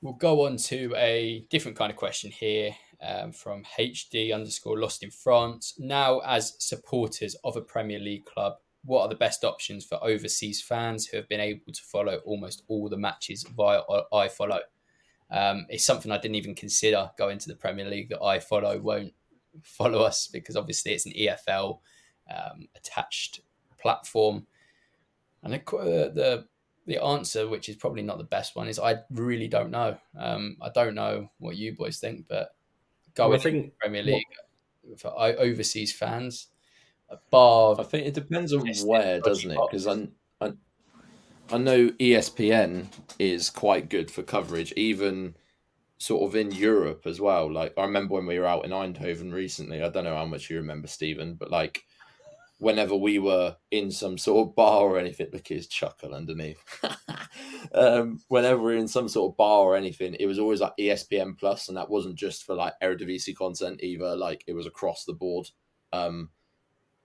[0.00, 5.02] We'll go on to a different kind of question here um, from HD underscore Lost
[5.02, 5.74] in France.
[5.78, 10.60] Now, as supporters of a Premier League club, what are the best options for overseas
[10.60, 13.80] fans who have been able to follow almost all the matches via
[14.12, 14.60] iFollow?
[15.30, 19.14] Um, it's something I didn't even consider going to the Premier League that iFollow won't
[19.62, 21.78] follow us because obviously it's an EFL
[22.30, 23.40] um, attached
[23.78, 24.46] platform.
[25.42, 25.60] And the,
[26.14, 26.46] the
[26.84, 29.96] the answer, which is probably not the best one, is I really don't know.
[30.18, 32.54] Um, I don't know what you boys think, but
[33.14, 34.24] going think, Premier League
[34.82, 36.48] what, for overseas fans,
[37.30, 37.76] bar.
[37.78, 39.58] I think it depends on where, doesn't it?
[39.70, 40.08] Because I,
[40.40, 40.52] I,
[41.50, 42.86] I know ESPN
[43.18, 45.34] is quite good for coverage, even
[45.98, 47.50] sort of in Europe as well.
[47.50, 49.82] Like I remember when we were out in Eindhoven recently.
[49.82, 51.84] I don't know how much you remember, Stephen, but like
[52.62, 56.62] whenever we were in some sort of bar or anything, the kids chuckle underneath.
[57.74, 60.72] um, whenever we are in some sort of bar or anything, it was always like
[60.78, 64.14] ESPN Plus, and that wasn't just for like Eredivisie content either.
[64.14, 65.48] Like it was across the board.
[65.92, 66.30] Um,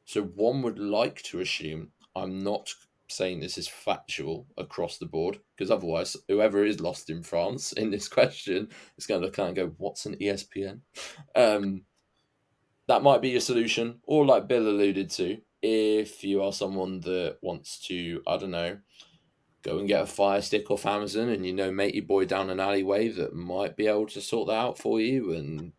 [0.05, 2.71] so one would like to assume I'm not
[3.09, 7.89] saying this is factual across the board because otherwise, whoever is lost in France in
[7.89, 10.81] this question is going to kind of go, "What's an ESPN?"
[11.35, 11.81] Um,
[12.87, 17.37] that might be your solution, or like Bill alluded to, if you are someone that
[17.41, 18.77] wants to, I don't know,
[19.63, 22.49] go and get a fire stick off Amazon and you know mate your boy down
[22.49, 25.73] an alleyway that might be able to sort that out for you and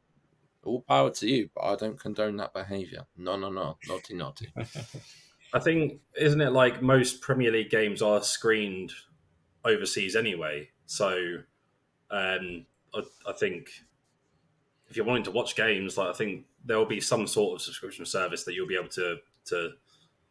[0.65, 3.07] all power to you, but I don't condone that behaviour.
[3.17, 4.49] No, no, no, naughty, naughty.
[5.55, 8.93] I think, isn't it like most Premier League games are screened
[9.65, 10.69] overseas anyway?
[10.85, 11.39] So,
[12.11, 13.71] um, I, I think
[14.89, 17.63] if you're wanting to watch games, like I think there will be some sort of
[17.63, 19.17] subscription service that you'll be able to
[19.49, 19.73] to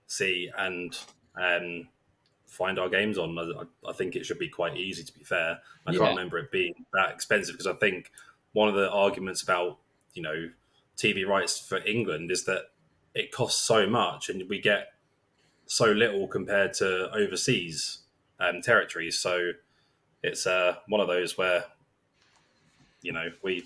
[0.07, 0.97] see and
[1.41, 1.87] um,
[2.45, 3.37] find our games on.
[3.37, 5.03] I, I, think it should be quite easy.
[5.03, 5.99] To be fair, I yeah.
[5.99, 8.11] can't remember it being that expensive because I think
[8.53, 9.77] one of the arguments about
[10.13, 10.49] you know
[10.97, 12.63] TV rights for England is that
[13.13, 14.93] it costs so much and we get
[15.65, 17.99] so little compared to overseas
[18.39, 19.19] um, territories.
[19.19, 19.51] So
[20.23, 21.65] it's uh, one of those where
[23.01, 23.65] you know we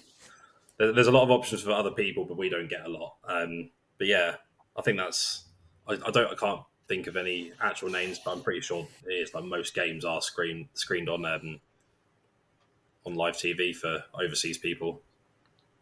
[0.78, 3.16] there's a lot of options for other people, but we don't get a lot.
[3.28, 4.36] Um, but yeah,
[4.78, 5.46] I think that's
[5.88, 9.14] I, I, don't I can't think of any actual names, but I'm pretty sure it
[9.14, 11.60] is like most games are screened screened on um,
[13.06, 15.02] on live TV for overseas people.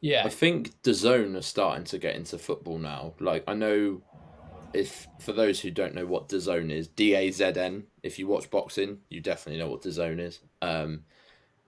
[0.01, 3.13] Yeah, I think DAZN are starting to get into football now.
[3.19, 4.01] Like I know
[4.73, 7.83] if for those who don't know what DAZN is, D A Z N.
[8.03, 10.39] If you watch boxing, you definitely know what DAZN is.
[10.61, 11.03] Um,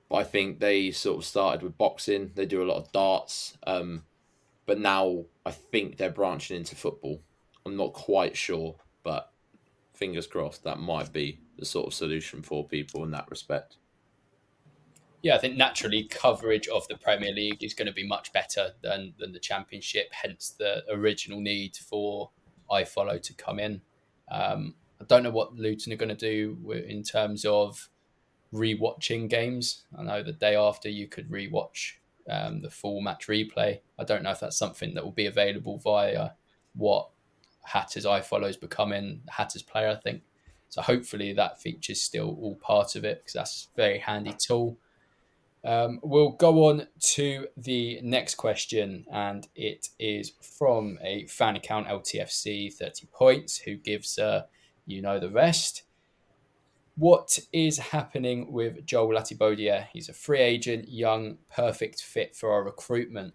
[0.09, 2.31] but I think they sort of started with boxing.
[2.35, 3.57] They do a lot of darts.
[3.65, 4.03] Um,
[4.65, 7.21] but now I think they're branching into football.
[7.65, 9.31] I'm not quite sure, but
[9.93, 13.77] fingers crossed that might be the sort of solution for people in that respect.
[15.21, 18.71] Yeah, I think naturally coverage of the Premier League is going to be much better
[18.81, 22.31] than, than the Championship, hence the original need for
[22.71, 23.81] iFollow to come in.
[24.31, 27.89] Um, I don't know what Luton are going to do in terms of
[28.51, 29.83] rewatching games.
[29.97, 31.93] I know the day after you could rewatch
[32.29, 33.79] um, the full match replay.
[33.99, 36.31] I don't know if that's something that will be available via
[36.75, 37.09] what
[37.63, 40.23] Hatters iFollows becoming Hatters player, I think.
[40.69, 44.77] So hopefully that feature's still all part of it because that's a very handy tool.
[45.63, 51.87] Um, we'll go on to the next question, and it is from a fan account
[51.87, 54.43] LTFC 30 points who gives uh,
[54.87, 55.83] you know the rest.
[56.95, 59.87] What is happening with Joel Latibeaudiere?
[59.93, 63.33] He's a free agent, young, perfect fit for our recruitment.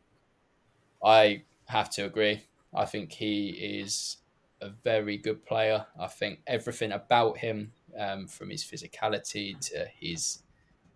[1.04, 2.42] I have to agree.
[2.74, 4.18] I think he is
[4.60, 5.86] a very good player.
[5.98, 10.42] I think everything about him, um, from his physicality to his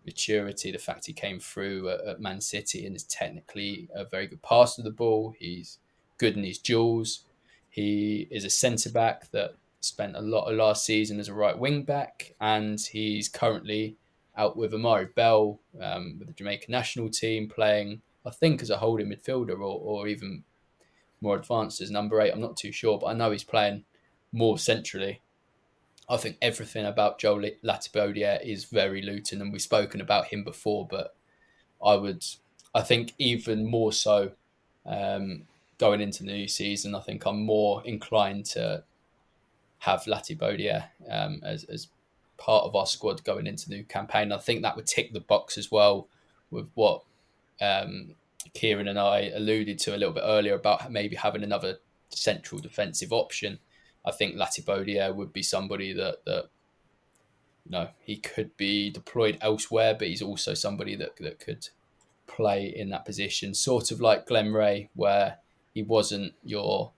[0.05, 4.27] maturity, the fact he came through at, at Man City and is technically a very
[4.27, 5.35] good passer of the ball.
[5.39, 5.79] He's
[6.19, 7.25] good in his duels.
[7.71, 11.59] He is a centre back that spent a lot of last season as a right
[11.59, 13.97] wing back, and he's currently
[14.37, 18.79] out with Amari Bell um, with the Jamaica national team playing, I think, as a
[18.79, 20.45] holding midfielder or, or even
[21.21, 22.33] more advanced as number eight.
[22.33, 23.85] I'm not too sure, but I know he's playing
[24.33, 25.21] more centrally.
[26.09, 30.87] I think everything about Joel Latibeaudiere is very Luton, and we've spoken about him before,
[30.89, 31.15] but
[31.85, 32.25] I would,
[32.75, 34.33] I think, even more so
[34.85, 35.43] um,
[35.79, 36.95] going into the new season.
[36.95, 38.83] I think I'm more inclined to
[39.81, 41.89] have Latibeaudiere um, as, as
[42.37, 44.33] part of our squad going into the new campaign.
[44.33, 46.09] I think that would tick the box as well
[46.51, 47.03] with what
[47.61, 48.15] um,
[48.55, 51.79] Kieran and I alluded to a little bit earlier about maybe having another
[52.11, 53.59] central defensive option.
[54.05, 56.49] I think Latibeaudiere would be somebody that that
[57.65, 61.69] you know he could be deployed elsewhere, but he's also somebody that that could
[62.27, 65.39] play in that position, sort of like Glen Rea, where
[65.75, 66.93] he wasn't your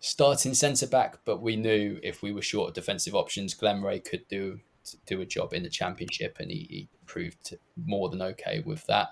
[0.00, 3.98] starting centre back, but we knew if we were short of defensive options, Glen Rea
[3.98, 4.60] could do
[5.06, 9.08] do a job in the championship, and he, he proved more than okay with that.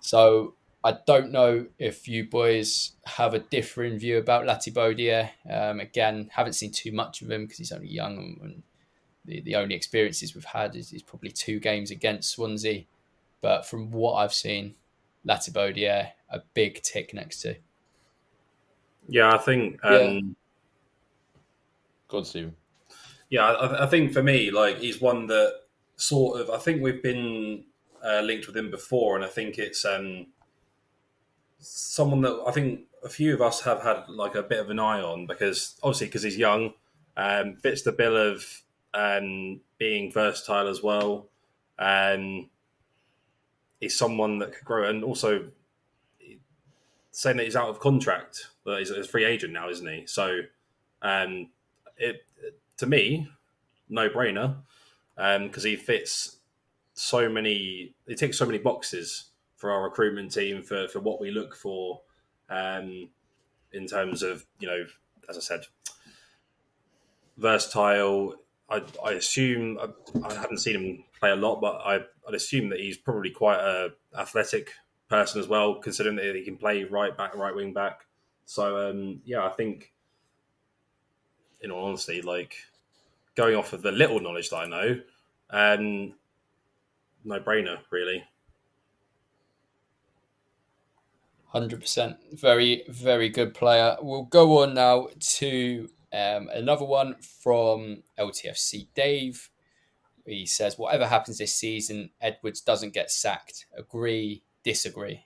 [0.00, 5.30] So I don't know if you boys have a different view about Latibeaudiere.
[5.48, 8.62] Um, again, haven't seen too much of him because he's only young, and, and
[9.24, 12.84] the, the only experiences we've had is, is, probably two games against Swansea.
[13.40, 14.74] But from what I've seen,
[15.26, 17.56] Latibeaudiere, a big tick next to.
[19.08, 19.78] Yeah, I think.
[19.84, 20.20] Um, yeah.
[22.08, 22.54] Go on, Stephen.
[23.30, 25.52] Yeah, I, I, think for me, like he's one that
[25.96, 26.50] sort of.
[26.50, 27.64] I think we've been
[28.04, 30.26] uh, linked with him before, and I think it's um,
[31.58, 34.78] someone that I think a few of us have had like a bit of an
[34.78, 36.72] eye on because obviously because he's young,
[37.16, 38.62] um, fits the bill of
[38.94, 41.28] um, being versatile as well.
[41.78, 42.48] Um,
[43.80, 45.48] he's someone that could grow, and also
[47.10, 50.06] saying that he's out of contract, that he's a free agent now, isn't he?
[50.06, 50.40] So,
[51.02, 51.48] um,
[51.96, 52.26] it
[52.78, 53.28] to me,
[53.88, 54.56] no brainer,
[55.16, 56.38] because um, he fits
[56.94, 57.94] so many.
[58.06, 62.02] He ticks so many boxes for our recruitment team for for what we look for,
[62.50, 63.08] um,
[63.72, 64.84] in terms of you know,
[65.28, 65.60] as I said,
[67.36, 68.36] versatile.
[68.68, 72.68] I, I assume I, I haven't seen him play a lot, but I, I'd assume
[72.70, 74.72] that he's probably quite a athletic
[75.08, 78.05] person as well, considering that he can play right back, right wing back.
[78.46, 79.92] So um, yeah, I think,
[81.60, 82.54] in all honesty, like
[83.34, 85.00] going off of the little knowledge that I know,
[85.50, 86.14] um,
[87.24, 88.24] no brainer really.
[91.48, 93.96] Hundred percent, very very good player.
[94.00, 99.50] We'll go on now to um, another one from LTFC Dave.
[100.24, 103.66] He says, "Whatever happens this season, Edwards doesn't get sacked.
[103.76, 105.25] Agree, disagree."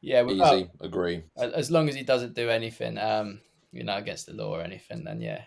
[0.00, 0.70] Yeah, easy.
[0.80, 1.24] agree.
[1.36, 3.40] As long as he doesn't do anything, um,
[3.72, 5.44] you know, against the law or anything, then yeah.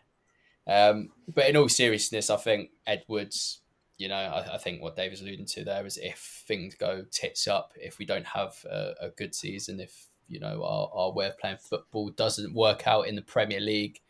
[0.68, 3.60] Um, but in all seriousness, I think Edwards.
[3.98, 7.06] You know, I, I think what Dave is alluding to there is if things go
[7.12, 11.12] tits up, if we don't have a, a good season, if you know our, our
[11.14, 14.02] way of playing football doesn't work out in the Premier League,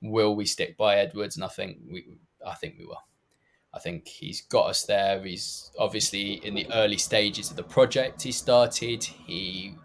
[0.00, 1.36] will we stick by Edwards?
[1.36, 2.06] And I think we,
[2.44, 3.02] I think we will.
[3.72, 5.22] I think he's got us there.
[5.22, 9.04] He's obviously in the early stages of the project he started.
[9.04, 9.76] He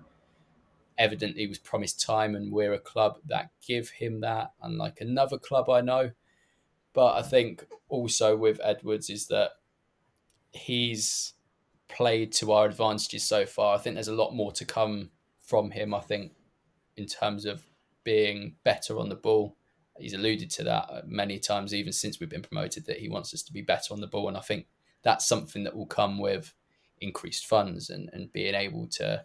[0.98, 5.70] evidently was promised time, and we're a club that give him that, unlike another club
[5.70, 6.12] I know.
[6.94, 9.52] But I think also with Edwards is that
[10.52, 11.34] he's
[11.88, 13.76] played to our advantages so far.
[13.76, 15.12] I think there's a lot more to come
[15.42, 15.94] from him.
[15.94, 16.32] I think
[16.98, 17.64] in terms of
[18.04, 19.58] being better on the ball
[19.98, 23.44] he's alluded to that many times, even since we've been promoted, that he wants us
[23.44, 24.28] to be better on the ball.
[24.28, 24.68] And I think
[25.04, 26.54] that's something that will come with
[27.00, 29.24] increased funds and, and being able to,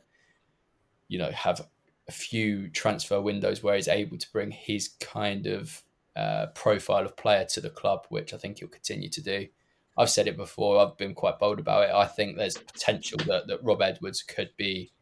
[1.08, 1.66] you know, have
[2.08, 5.82] a few transfer windows where he's able to bring his kind of
[6.16, 9.46] uh, profile of player to the club, which I think he'll continue to do.
[9.96, 11.94] I've said it before, I've been quite bold about it.
[11.94, 14.92] I think there's potential that, that Rob Edwards could be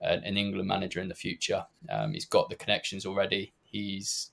[0.00, 1.66] an, an England manager in the future.
[1.90, 3.54] Um, he's got the connections already.
[3.62, 4.30] He's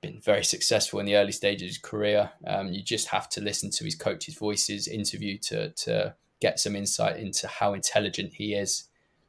[0.00, 2.30] been very successful in the early stages of his career.
[2.46, 6.76] Um, you just have to listen to his coach's voices, interview to to get some
[6.76, 8.84] insight into how intelligent he is.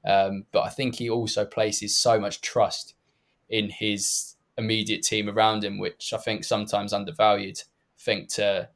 [0.06, 2.94] Um, but I think he also places so much trust
[3.50, 7.60] in his immediate team around him, which I think sometimes undervalued.
[7.60, 8.70] I think to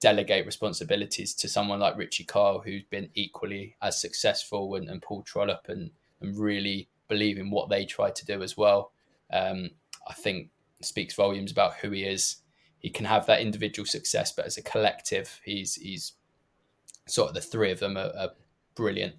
[0.00, 5.22] delegate responsibilities to someone like Richie Kyle, who's been equally as successful, and, and Paul
[5.22, 5.90] Trollope, and,
[6.20, 8.92] and really believe in what they try to do as well.
[9.32, 9.70] Um,
[10.08, 10.48] I think
[10.82, 12.36] speaks volumes about who he is.
[12.78, 16.12] He can have that individual success, but as a collective, he's he's
[17.06, 18.30] sort of the three of them are, are
[18.74, 19.14] brilliant.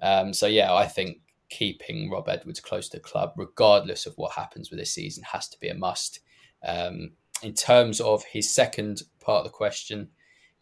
[0.00, 1.18] Um, so yeah, I think
[1.50, 5.48] keeping Rob Edwards close to the club, regardless of what happens with this season, has
[5.48, 6.20] to be a must.
[6.66, 7.12] Um,
[7.42, 10.08] in terms of his second part of the question,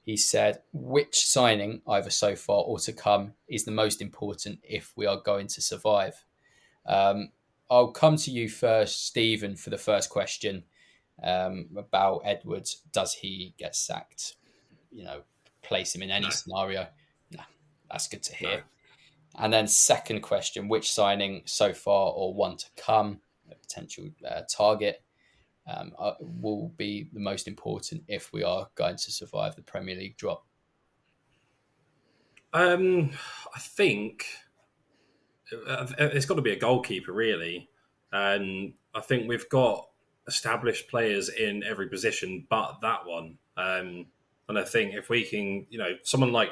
[0.07, 4.93] He said, which signing, either so far or to come, is the most important if
[4.97, 6.25] we are going to survive?
[6.87, 7.33] Um,
[7.71, 10.65] I'll come to you first, Stephen, for the first question
[11.23, 12.83] um, about Edwards.
[12.93, 14.37] Does he get sacked?
[14.91, 15.23] You know,
[15.63, 16.31] place him in any no.
[16.31, 16.87] scenario.
[17.31, 17.43] No,
[17.91, 18.57] that's good to hear.
[18.59, 18.63] No.
[19.39, 24.43] And then second question, which signing so far or one to come, a potential uh,
[24.49, 25.03] target,
[25.67, 29.97] um, uh, will be the most important if we are going to survive the Premier
[29.97, 30.47] League drop?
[32.53, 33.11] Um,
[33.55, 34.25] I think
[35.53, 37.69] it's got to be a goalkeeper, really.
[38.13, 39.89] And I think we've got
[40.27, 43.39] established players in every position but that one.
[43.57, 44.07] Um,
[44.49, 46.51] and I think if we can, you know, someone like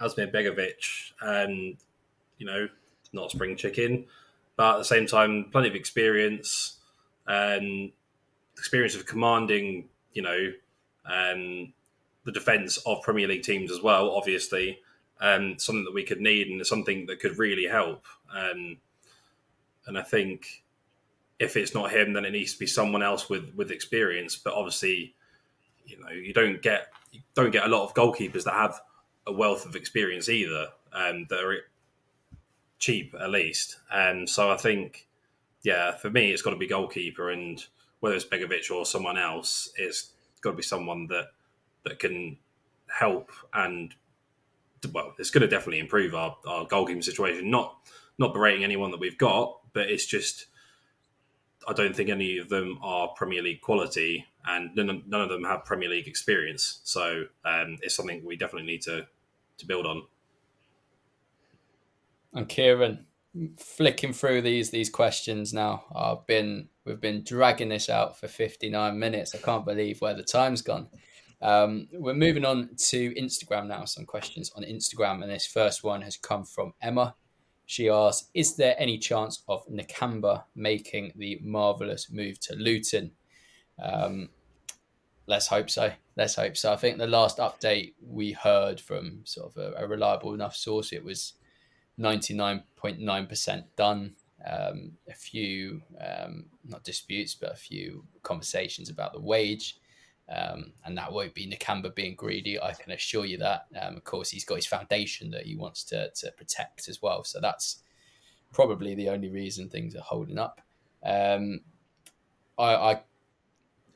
[0.00, 1.76] Asmir Begovic, and
[2.38, 2.68] you know,
[3.12, 4.06] not spring chicken,
[4.56, 6.78] but at the same time, plenty of experience
[7.26, 7.90] and
[8.56, 10.52] experience of commanding, you know,
[11.04, 11.72] um,
[12.24, 14.10] the defence of Premier League teams as well.
[14.10, 14.80] Obviously,
[15.20, 18.04] um, something that we could need and something that could really help.
[18.34, 18.78] Um,
[19.86, 20.64] and I think
[21.38, 24.36] if it's not him, then it needs to be someone else with with experience.
[24.36, 25.14] But obviously,
[25.84, 28.80] you know, you don't get you don't get a lot of goalkeepers that have
[29.26, 31.56] a wealth of experience either, um, that are
[32.78, 33.78] cheap at least.
[33.90, 35.08] And so I think,
[35.62, 37.64] yeah, for me, it's got to be goalkeeper, and
[38.00, 41.28] whether it's Begovic or someone else, it's got to be someone that
[41.84, 42.36] that can
[42.88, 43.94] help and
[44.92, 47.50] well, it's going to definitely improve our, our goalkeeping situation.
[47.50, 47.76] Not
[48.18, 50.46] not berating anyone that we've got, but it's just
[51.68, 55.44] I don't think any of them are Premier League quality, and none, none of them
[55.44, 56.80] have Premier League experience.
[56.84, 59.06] So um, it's something we definitely need to
[59.58, 60.02] to build on.
[62.32, 63.06] And Kieran,
[63.58, 65.84] flicking through these these questions now.
[65.94, 69.34] I've been we've been dragging this out for 59 minutes.
[69.34, 70.88] I can't believe where the time's gone.
[71.42, 73.84] Um, we're moving on to Instagram now.
[73.84, 77.14] Some questions on Instagram, and this first one has come from Emma.
[77.66, 83.12] She asks, "Is there any chance of Nakamba making the marvelous move to Luton?"
[83.82, 84.30] Um,
[85.26, 85.92] let's hope so.
[86.16, 86.72] Let's hope so.
[86.72, 90.92] I think the last update we heard from sort of a, a reliable enough source,
[90.92, 91.34] it was
[91.98, 94.14] 99.9% done.
[94.48, 99.78] Um, a few, um, not disputes, but a few conversations about the wage.
[100.28, 102.60] Um, and that won't be Nakamba being greedy.
[102.60, 103.66] I can assure you that.
[103.80, 107.22] Um, of course, he's got his foundation that he wants to, to protect as well.
[107.22, 107.82] So that's
[108.52, 110.60] probably the only reason things are holding up.
[111.04, 111.60] Um,
[112.58, 113.00] I, I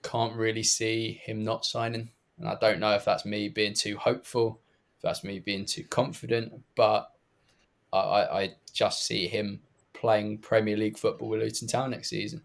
[0.03, 2.11] can't really see him not signing.
[2.39, 4.61] And I don't know if that's me being too hopeful,
[4.97, 7.11] if that's me being too confident, but
[7.93, 9.61] I, I just see him
[9.93, 12.43] playing Premier League football with Luton Town next season.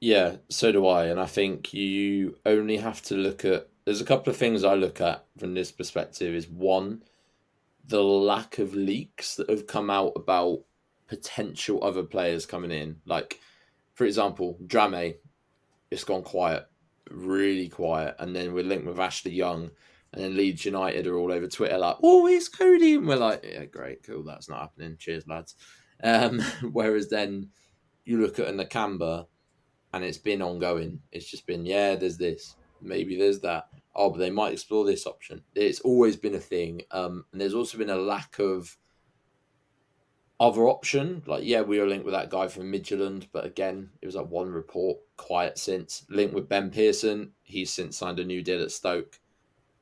[0.00, 1.06] Yeah, so do I.
[1.06, 3.68] And I think you only have to look at.
[3.84, 6.34] There's a couple of things I look at from this perspective.
[6.34, 7.02] Is one,
[7.86, 10.60] the lack of leaks that have come out about
[11.08, 12.96] potential other players coming in.
[13.06, 13.40] Like,
[13.94, 15.16] for example, Drameh,
[15.90, 16.66] it's gone quiet,
[17.10, 18.14] really quiet.
[18.18, 19.70] And then we're linked with Ashley Young.
[20.12, 22.94] And then Leeds United are all over Twitter like, oh, it's Cody.
[22.94, 24.22] And we're like, yeah, great, cool.
[24.22, 24.96] That's not happening.
[24.98, 25.54] Cheers, lads.
[26.02, 26.40] Um,
[26.72, 27.50] whereas then
[28.04, 29.26] you look at Nakamba
[29.92, 31.00] and it's been ongoing.
[31.12, 33.68] It's just been, yeah, there's this, maybe there's that.
[33.94, 35.42] Oh, but they might explore this option.
[35.54, 36.82] It's always been a thing.
[36.90, 38.76] Um, and there's also been a lack of
[40.38, 41.22] other option.
[41.26, 44.30] Like, yeah, we were linked with that guy from Midtjylland, but again, it was like
[44.30, 46.06] one report, quiet since.
[46.10, 49.18] Linked with Ben Pearson, he's since signed a new deal at Stoke.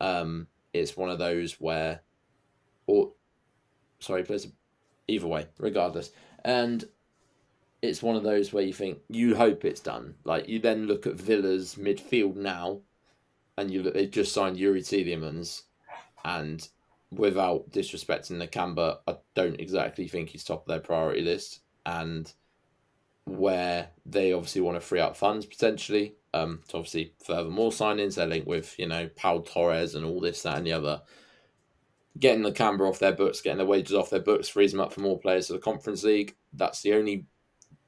[0.00, 2.00] Um, it's one of those where,
[2.86, 3.12] or
[3.98, 4.48] sorry, plays
[5.09, 6.11] either way, regardless.
[6.44, 6.84] And
[7.82, 10.14] it's one of those where you think you hope it's done.
[10.24, 12.80] Like you then look at Villa's midfield now,
[13.58, 15.62] and you look they just signed Youri Tielemans,
[16.24, 16.66] and
[17.10, 21.60] without disrespecting Nakamba, I don't exactly think he's top of their priority list.
[21.84, 22.32] And
[23.26, 28.14] where they obviously want to free up funds potentially, um, to obviously further more signings.
[28.14, 31.02] They're linked with you know Pau Torres and all this, that, and the other.
[32.18, 35.00] Getting Nakamba off their books, getting their wages off their books, frees them up for
[35.00, 36.34] more players to the Conference League.
[36.52, 37.26] That's the only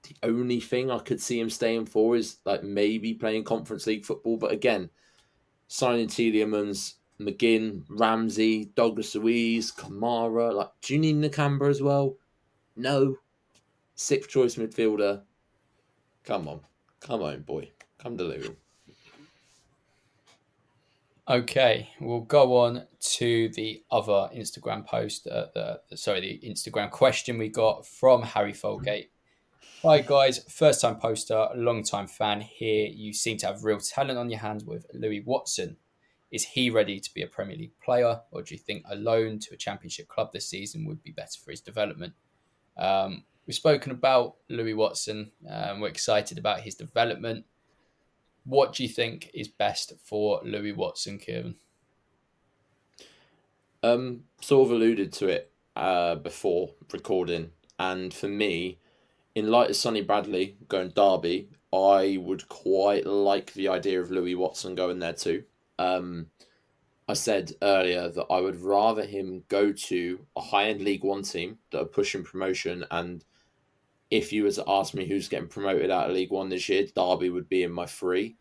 [0.09, 4.05] the only thing I could see him staying for is like maybe playing Conference League
[4.05, 4.37] football.
[4.37, 4.91] But again,
[5.69, 12.17] signing Tielemans, McGinn, Ramsey, Douglas Luiz, Kamara, like, do you need Nakamba as well?
[12.77, 13.17] No.
[13.95, 15.23] Sixth choice midfielder.
[16.25, 16.61] Come on.
[17.01, 17.71] Come on, boy.
[17.99, 18.57] Come to Luton.
[21.29, 25.27] Okay, we'll go on to the other Instagram post.
[25.27, 29.09] Uh, sorry, the Instagram question we got from Harry Folgate.
[29.83, 32.89] Hi guys, first time poster, long time fan here.
[32.93, 35.77] You seem to have real talent on your hands with Louis Watson.
[36.33, 39.39] Is he ready to be a Premier League player, or do you think a loan
[39.39, 42.15] to a Championship club this season would be better for his development?
[42.77, 45.31] Um, we've spoken about Louis Watson.
[45.49, 47.45] Um, we're excited about his development.
[48.43, 51.55] What do you think is best for Louis Watson, Kieran?
[53.85, 58.79] Um, sort of alluded to it uh, before recording, and for me,
[59.39, 64.35] in light of Sonny Bradley going Derby, I would quite like the idea of Louis
[64.35, 65.45] Watson going there too.
[65.79, 66.27] Um,
[67.07, 71.23] I said earlier that I would rather him go to a high end League One
[71.23, 72.85] team that are pushing promotion.
[72.91, 73.25] And
[74.11, 76.87] if you were to ask me who's getting promoted out of League One this year,
[76.95, 78.37] Derby would be in my three.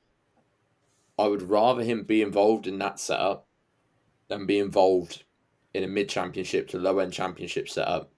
[1.19, 3.47] I would rather him be involved in that setup
[4.29, 5.23] than be involved
[5.73, 8.11] in a mid championship to low end championship setup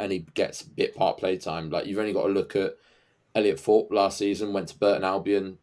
[0.00, 1.70] and he gets bit part play time.
[1.70, 2.76] Like you've only got to look at
[3.34, 5.58] Elliot Thorpe last season, went to Burton Albion,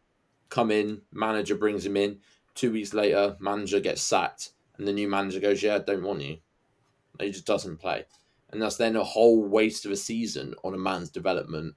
[0.48, 2.20] come in, manager brings him in.
[2.54, 6.22] Two weeks later, manager gets sacked, and the new manager goes, Yeah, I don't want
[6.22, 6.38] you.
[7.20, 8.04] He just doesn't play.
[8.50, 11.74] And that's then a whole waste of a season on a man's development.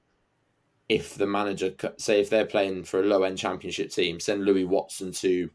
[0.88, 4.64] If the manager, say, if they're playing for a low end championship team, send Louis
[4.64, 5.50] Watson to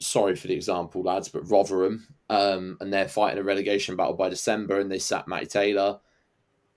[0.00, 4.28] sorry for the example, lads, but Rotherham, um, and they're fighting a relegation battle by
[4.28, 6.00] December, and they sat Matty Taylor.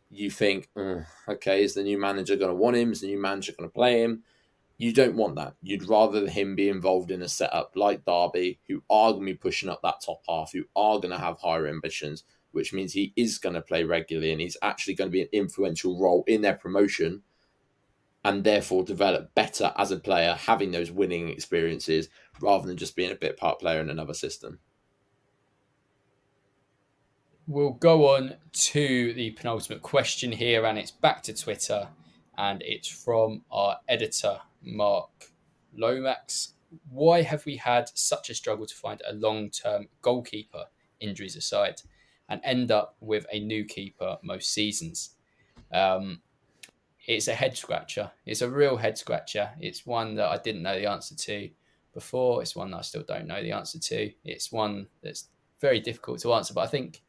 [0.10, 0.70] You think,
[1.28, 2.92] okay, is the new manager going to want him?
[2.92, 4.24] Is the new manager going to play him?
[4.78, 5.56] You don't want that.
[5.62, 9.38] You'd rather him be involved in a setup like Derby, who are going to be
[9.38, 13.14] pushing up that top half, who are going to have higher ambitions, which means he
[13.16, 16.42] is going to play regularly and he's actually going to be an influential role in
[16.42, 17.24] their promotion
[18.26, 22.10] and therefore develop better as a player, having those winning experiences
[22.42, 24.60] rather than just being a bit part player in another system.
[27.46, 31.90] We'll go on to the penultimate question here, and it's back to Twitter,
[32.38, 35.32] and it's from our editor, Mark
[35.76, 36.54] Lomax.
[36.90, 40.66] Why have we had such a struggle to find a long term goalkeeper,
[41.02, 41.82] injuries aside,
[42.30, 45.12] and end up with a new keeper most seasons?
[45.72, 46.22] Um,
[47.06, 48.12] it's a head scratcher.
[48.26, 49.52] It's a real head scratcher.
[49.60, 51.50] It's one that I didn't know the answer to
[51.94, 52.42] before.
[52.42, 54.12] It's one that I still don't know the answer to.
[54.24, 55.30] It's one that's
[55.62, 56.54] very difficult to answer.
[56.54, 57.02] But I think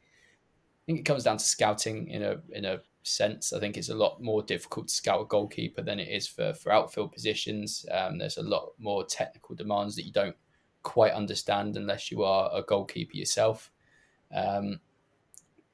[0.82, 3.52] I think it comes down to scouting in a in a sense.
[3.52, 6.52] I think it's a lot more difficult to scout a goalkeeper than it is for
[6.54, 7.86] for outfield positions.
[7.90, 10.36] Um, there's a lot more technical demands that you don't
[10.82, 13.70] quite understand unless you are a goalkeeper yourself.
[14.34, 14.80] Um,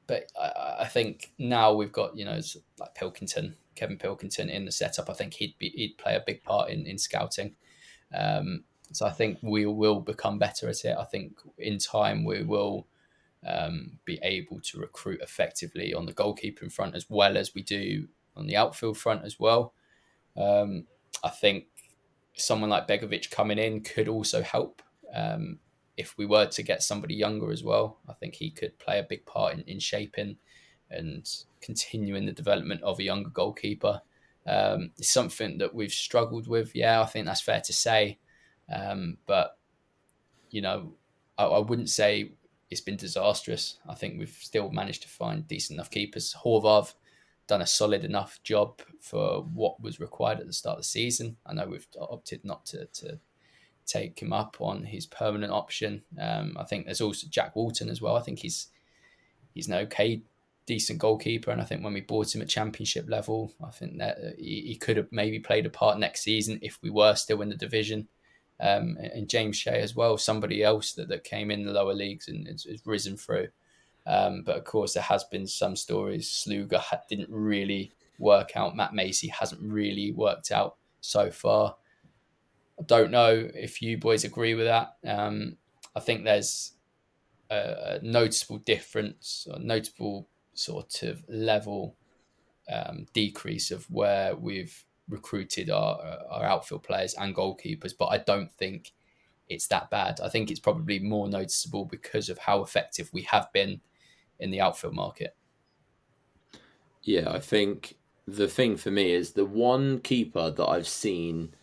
[0.06, 2.40] but I, I, think now we've got you know
[2.78, 5.08] like Pilkington, Kevin Pilkington in the setup.
[5.08, 7.54] I think he'd be he'd play a big part in in scouting.
[8.14, 10.97] Um, so I think we will become better at it.
[10.99, 12.86] I think in time we will
[13.47, 18.09] um, be able to recruit effectively on the goalkeeping front as well as we do
[18.36, 19.72] on the outfield front as well.
[20.36, 20.86] Um,
[21.22, 21.66] I think
[22.34, 24.82] someone like Begovic coming in could also help.
[25.14, 25.59] Um,
[25.97, 29.07] if we were to get somebody younger as well, I think he could play a
[29.09, 30.36] big part in, in shaping
[30.91, 31.28] and
[31.61, 34.01] continuing the development of a younger goalkeeper.
[34.47, 36.74] Um, it's something that we've struggled with.
[36.74, 38.18] Yeah, I think that's fair to say.
[38.70, 39.58] Um, but
[40.50, 40.92] you know,
[41.38, 42.32] I, I, wouldn't say
[42.70, 43.78] it's been disastrous.
[43.88, 46.34] I think we've still managed to find decent enough keepers.
[46.44, 46.94] Horvath
[47.46, 51.36] done a solid enough job for what was required at the start of the season.
[51.44, 53.18] I know we've opted not to, to
[53.86, 56.02] take him up on his permanent option.
[56.18, 58.16] Um, I think there's also Jack Walton as well.
[58.16, 58.68] I think he's
[59.52, 60.22] he's an okay,
[60.66, 64.18] decent goalkeeper, and I think when we bought him at championship level, I think that
[64.38, 67.49] he, he could have maybe played a part next season if we were still in
[67.49, 68.07] the division
[68.61, 72.28] um, and James Shea as well, somebody else that, that came in the lower leagues
[72.28, 73.49] and has, risen through.
[74.07, 76.28] Um, but of course, there has been some stories.
[76.28, 78.76] Sluga didn't really work out.
[78.76, 81.76] Matt Macey hasn't really worked out so far.
[82.78, 84.96] I don't know if you boys agree with that.
[85.07, 85.57] Um,
[85.95, 86.72] I think there's
[87.50, 91.96] a, a, noticeable difference, a notable sort of level
[92.70, 98.18] um, decrease of where we've recruited our uh, our outfield players and goalkeepers, but I
[98.18, 98.92] don't think
[99.49, 100.20] it's that bad.
[100.22, 103.80] I think it's probably more noticeable because of how effective we have been
[104.38, 105.37] in the outfield market.
[107.03, 107.96] Yeah, I think
[108.26, 111.54] the thing for me is the one keeper that I've seen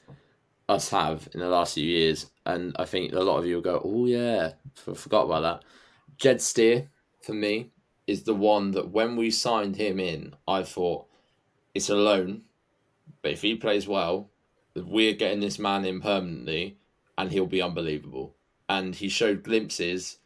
[0.67, 3.61] us have in the last few years, and I think a lot of you will
[3.61, 4.53] go, "Oh yeah,
[4.87, 5.63] I forgot about that."
[6.17, 6.89] Jed Steer
[7.21, 7.71] for me
[8.05, 11.05] is the one that when we signed him in, I thought
[11.73, 12.43] it's a loan
[13.27, 14.31] but if he plays well,
[14.73, 16.77] we're getting this man in permanently
[17.17, 18.37] and he'll be unbelievable.
[18.69, 20.19] And he showed glimpses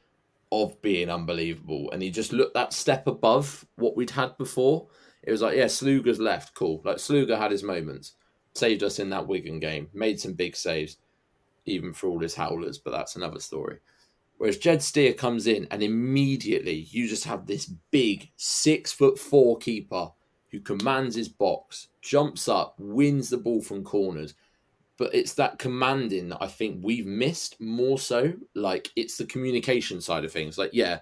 [0.51, 1.89] of being unbelievable.
[1.89, 4.87] And he just looked that step above what we'd had before.
[5.23, 6.79] It was like, yeah, Sluga's left, cool.
[6.85, 8.13] Like Sluga had his moments,
[8.53, 10.97] saved us in that Wigan game, made some big saves.
[11.65, 13.79] even for all his howlers, but that's another story.
[14.37, 19.57] Whereas Jed Steer comes in and immediately you just have this big six foot four
[19.57, 20.11] keeper
[20.51, 24.33] who commands his box, jumps up, wins the ball from corners.
[24.97, 28.33] But it's that commanding that I think we've missed more so.
[28.53, 30.57] Like it's the communication side of things.
[30.57, 30.99] Like, yeah,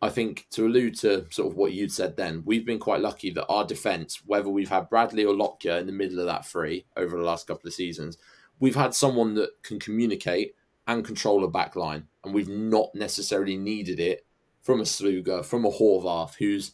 [0.00, 3.30] I think to allude to sort of what you'd said then, we've been quite lucky
[3.30, 6.86] that our defence, whether we've had Bradley or Lockyer in the middle of that three
[6.96, 8.18] over the last couple of seasons,
[8.60, 10.54] we've had someone that can communicate
[10.86, 12.06] and control a back line.
[12.24, 14.24] And we've not necessarily needed it
[14.62, 16.72] from a Sluga, from a Horvath, who's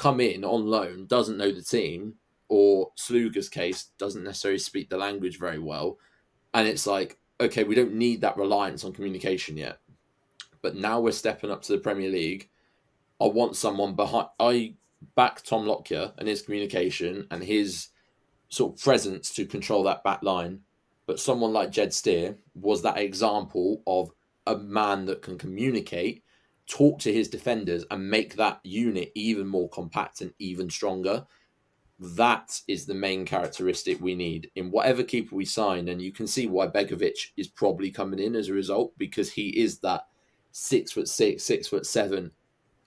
[0.00, 2.14] come in on loan, doesn't know the team,
[2.48, 5.98] or Sluga's case, doesn't necessarily speak the language very well.
[6.54, 9.78] And it's like, okay, we don't need that reliance on communication yet.
[10.62, 12.48] But now we're stepping up to the Premier League.
[13.20, 14.28] I want someone behind.
[14.38, 14.74] I
[15.14, 17.88] back Tom Lockyer and his communication and his
[18.48, 20.60] sort of presence to control that back line
[21.10, 24.12] but someone like Jed Steer was that example of
[24.46, 26.22] a man that can communicate,
[26.70, 31.26] talk to his defenders, and make that unit even more compact and even stronger.
[31.98, 35.88] That is the main characteristic we need in whatever keeper we sign.
[35.88, 39.48] And you can see why Begovic is probably coming in as a result because he
[39.48, 40.06] is that
[40.52, 42.30] six foot six, six foot seven,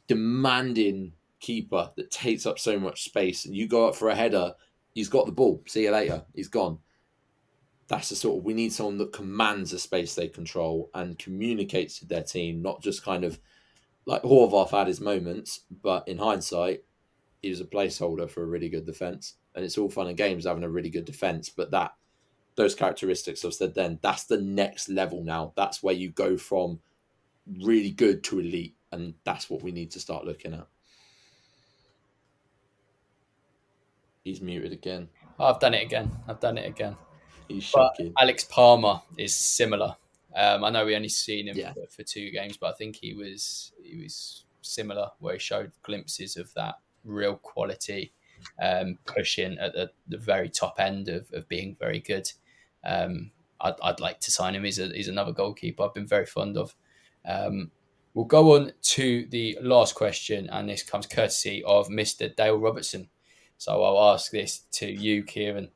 [0.08, 3.46] demanding keeper that takes up so much space.
[3.46, 4.54] And you go up for a header,
[4.96, 5.62] he's got the ball.
[5.68, 6.24] See you later.
[6.34, 6.80] He's gone
[7.88, 12.00] that's the sort of we need someone that commands the space they control and communicates
[12.00, 13.40] with their team, not just kind of
[14.06, 16.84] like Horvath had his moments, but in hindsight,
[17.42, 19.36] he was a placeholder for a really good defense.
[19.56, 21.94] And it's all fun and games having a really good defense, but that
[22.56, 25.54] those characteristics I've said then, that's the next level now.
[25.56, 26.80] That's where you go from
[27.62, 30.68] really good to elite, and that's what we need to start looking at.
[34.24, 35.10] He's muted again.
[35.40, 36.12] I've done it again.
[36.28, 36.96] I've done it again.
[37.48, 38.14] He's shocking.
[38.20, 39.98] Alex Palmer is similar.
[40.36, 41.74] Um, I know we only seen him Yeah.
[41.74, 45.72] for, for two games, but I think he was he was similar, where he showed
[45.84, 48.14] glimpses of that real quality,
[48.62, 52.32] um, pushing at the, the very top end of, of being very good.
[52.84, 53.32] Um,
[53.62, 54.64] I'd, I'd like to sign him.
[54.64, 56.76] He's, a, he's another goalkeeper I've been very fond of.
[57.26, 57.72] Um,
[58.14, 62.34] we'll go on to the last question, and this comes courtesy of Mr.
[62.36, 63.10] Dale Robertson.
[63.58, 65.70] So I'll ask this to you, Kieran.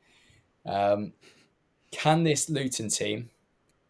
[0.66, 1.14] Um,
[1.92, 3.30] can this Luton team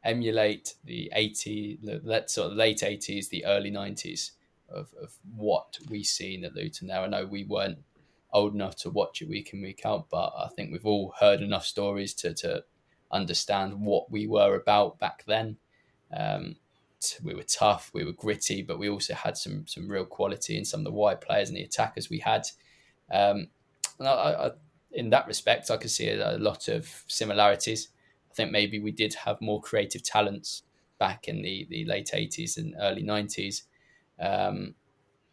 [0.08, 4.32] emulate the 80, the let sort of late 80s, the early 90s
[4.70, 7.04] of, of what we seen at Luton now?
[7.04, 7.80] I know we weren't
[8.32, 11.42] old enough to watch it week in, week out, but I think we've all heard
[11.42, 12.64] enough stories to, to
[13.12, 15.58] understand what we were about back then.
[16.16, 16.56] Um,
[17.24, 20.66] we were tough, we were gritty, but we also had some some real quality in
[20.66, 22.48] some of the wide players and the attackers we had.
[23.12, 23.50] Um,
[24.00, 24.52] and I, I,
[24.92, 27.90] in that respect, I could see a lot of similarities.
[28.38, 30.62] Think maybe we did have more creative talents
[31.00, 33.64] back in the, the late 80s and early 90s.
[34.20, 34.76] Um,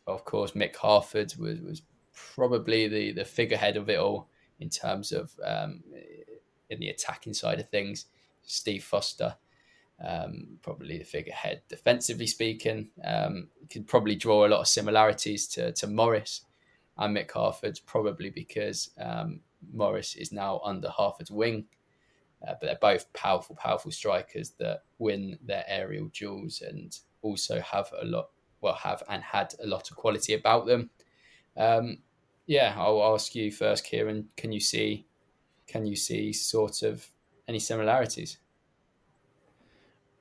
[0.07, 1.83] of course, Mick Harford was, was
[2.15, 4.29] probably the, the figurehead of it all
[4.59, 5.83] in terms of um,
[6.71, 8.07] in the attacking side of things.
[8.43, 9.37] Steve Foster,
[10.03, 12.89] um, probably the figurehead defensively speaking.
[13.05, 16.43] Um, could probably draw a lot of similarities to, to Morris
[16.97, 19.41] and Mick Harford, probably because um,
[19.73, 21.67] Morris is now under Harford's wing.
[22.47, 27.91] Uh, but they're both powerful, powerful strikers that win their aerial duels and also have
[28.01, 28.29] a lot,
[28.61, 30.91] well, have and had a lot of quality about them.
[31.57, 31.99] Um,
[32.47, 34.29] yeah, I'll ask you first, Kieran.
[34.37, 35.07] Can you see,
[35.67, 37.07] can you see sort of
[37.49, 38.39] any similarities?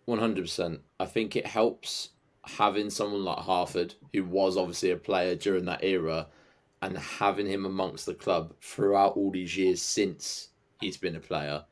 [0.05, 0.81] One hundred percent.
[0.99, 2.09] I think it helps
[2.45, 6.27] having someone like Harford, who was obviously a player during that era,
[6.81, 10.49] and having him amongst the club throughout all these years since
[10.81, 11.63] he's been a player,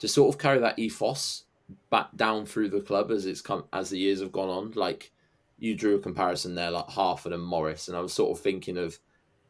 [0.00, 1.44] to sort of carry that ethos
[1.90, 4.72] back down through the club as it's come as the years have gone on.
[4.72, 5.12] Like
[5.58, 8.76] you drew a comparison there, like Harford and Morris, and I was sort of thinking
[8.76, 8.98] of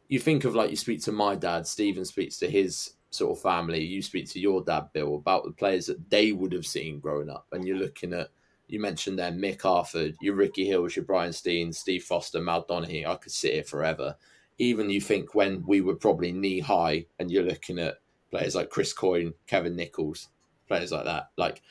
[0.07, 3.41] you think of like you speak to my dad, Stephen speaks to his sort of
[3.41, 6.99] family, you speak to your dad, Bill, about the players that they would have seen
[6.99, 8.29] growing up, and you're looking at
[8.67, 13.05] you mentioned there Mick Harford, your Ricky Hills, your Brian Stein, Steve Foster, Mal Donaghy.
[13.05, 14.15] I could sit here forever.
[14.59, 17.99] Even you think when we were probably knee high, and you're looking at
[18.29, 20.29] players like Chris Coyne, Kevin Nicholls,
[20.71, 21.31] players like that.
[21.37, 21.61] Like,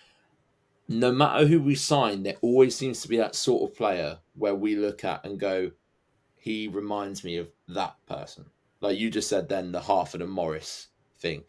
[0.87, 4.55] no matter who we sign, there always seems to be that sort of player where
[4.55, 5.71] we look at and go,
[6.37, 8.45] he reminds me of that person.
[8.83, 11.45] Like you just said, then the Harford and Morris thing.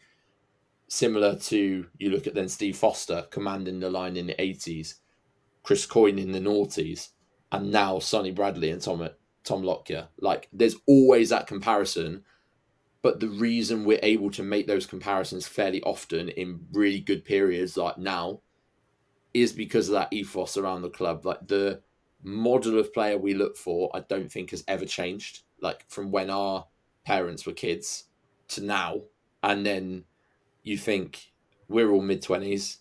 [0.88, 4.95] Similar to you look at then Steve Foster commanding the line in the 80s,
[5.64, 7.10] Chris Coyne in the noughties,
[7.52, 9.07] and now Sonny Bradley and Tom
[9.44, 10.07] Tom Lockyer.
[10.19, 12.23] Like there's always that comparison,
[13.02, 17.76] but the reason we're able to make those comparisons fairly often in really good periods
[17.78, 18.41] like now
[19.34, 21.26] is because of that ethos around the club.
[21.26, 21.82] Like the
[22.23, 25.41] model of player we look for, I don't think has ever changed.
[25.60, 26.68] Like from when our
[27.06, 28.06] parents were kids
[28.49, 29.02] to now.
[29.41, 30.03] And then
[30.64, 31.32] you think
[31.68, 32.78] we're all mid 20s,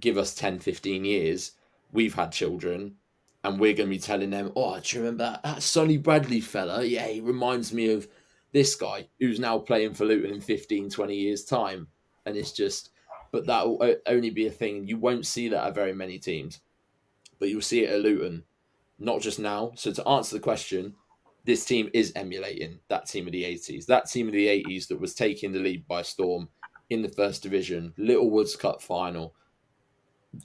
[0.00, 1.52] give us 10, 15 years,
[1.92, 2.96] we've had children,
[3.44, 6.40] and we're going to be telling them, oh, do you remember that, that Sonny Bradley
[6.40, 6.84] fella?
[6.84, 8.08] Yeah, he reminds me of
[8.56, 11.86] this guy who's now playing for Luton in 15, 20 years' time.
[12.24, 12.88] And it's just,
[13.30, 14.88] but that will only be a thing.
[14.88, 16.60] You won't see that at very many teams,
[17.38, 18.42] but you'll see it at Luton,
[18.98, 19.72] not just now.
[19.74, 20.94] So to answer the question,
[21.44, 24.98] this team is emulating that team of the 80s, that team of the 80s that
[24.98, 26.48] was taking the lead by storm
[26.88, 29.34] in the first division, Littlewoods Cup final.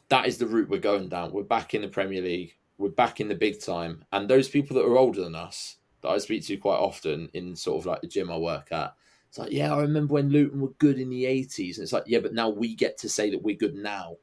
[0.10, 1.32] That is the route we're going down.
[1.32, 2.58] We're back in the Premier League.
[2.78, 4.04] We're back in the big time.
[4.12, 7.56] And those people that are older than us, that I speak to quite often in
[7.56, 8.95] sort of like the gym I work at,
[9.32, 11.78] it's like, yeah, I remember when Luton were good in the 80s.
[11.78, 14.18] And it's like, yeah, but now we get to say that we're good now.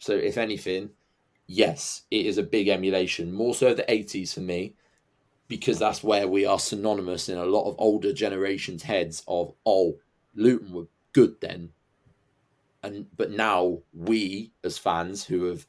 [0.00, 0.90] So, if anything,
[1.46, 4.74] yes, it is a big emulation, more so the 80s for me,
[5.46, 9.96] because that's where we are synonymous in a lot of older generations' heads of, oh,
[10.34, 11.70] Luton were good then.
[12.82, 15.66] And but now we as fans who have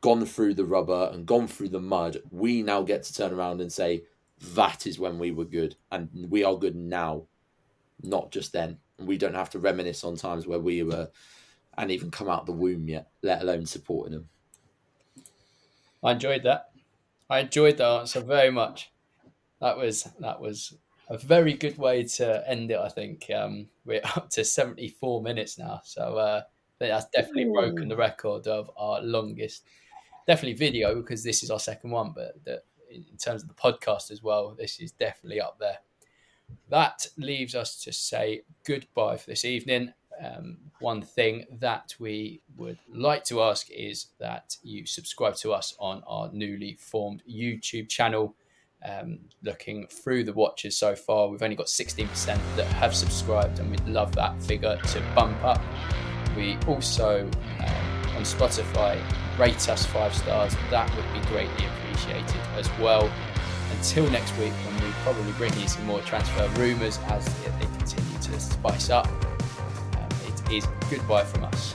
[0.00, 3.62] gone through the rubber and gone through the mud, we now get to turn around
[3.62, 4.04] and say,
[4.54, 5.76] that is when we were good.
[5.90, 7.24] And we are good now
[8.02, 8.78] not just then.
[8.98, 11.08] And we don't have to reminisce on times where we were
[11.76, 14.28] and even come out the womb yet, let alone supporting them.
[16.02, 16.70] I enjoyed that.
[17.28, 18.92] I enjoyed that answer very much.
[19.60, 20.76] That was that was
[21.08, 22.78] a very good way to end it.
[22.78, 26.42] I think um, we're up to seventy four minutes now, so uh,
[26.78, 29.64] that's definitely broken the record of our longest,
[30.26, 32.12] definitely video because this is our second one.
[32.14, 32.62] But the,
[32.94, 35.78] in terms of the podcast as well, this is definitely up there
[36.70, 39.92] that leaves us to say goodbye for this evening.
[40.22, 45.74] Um, one thing that we would like to ask is that you subscribe to us
[45.78, 48.34] on our newly formed YouTube channel.
[48.86, 53.70] Um, looking through the watches so far, we've only got 16% that have subscribed, and
[53.70, 55.60] we'd love that figure to bump up.
[56.36, 57.22] We also
[57.60, 59.00] um, on Spotify
[59.38, 63.10] rate us five stars, that would be greatly appreciated as well
[63.72, 68.18] until next week when we probably bring you some more transfer rumours as they continue
[68.20, 69.06] to spice up.
[69.06, 71.74] Um, it is goodbye from us.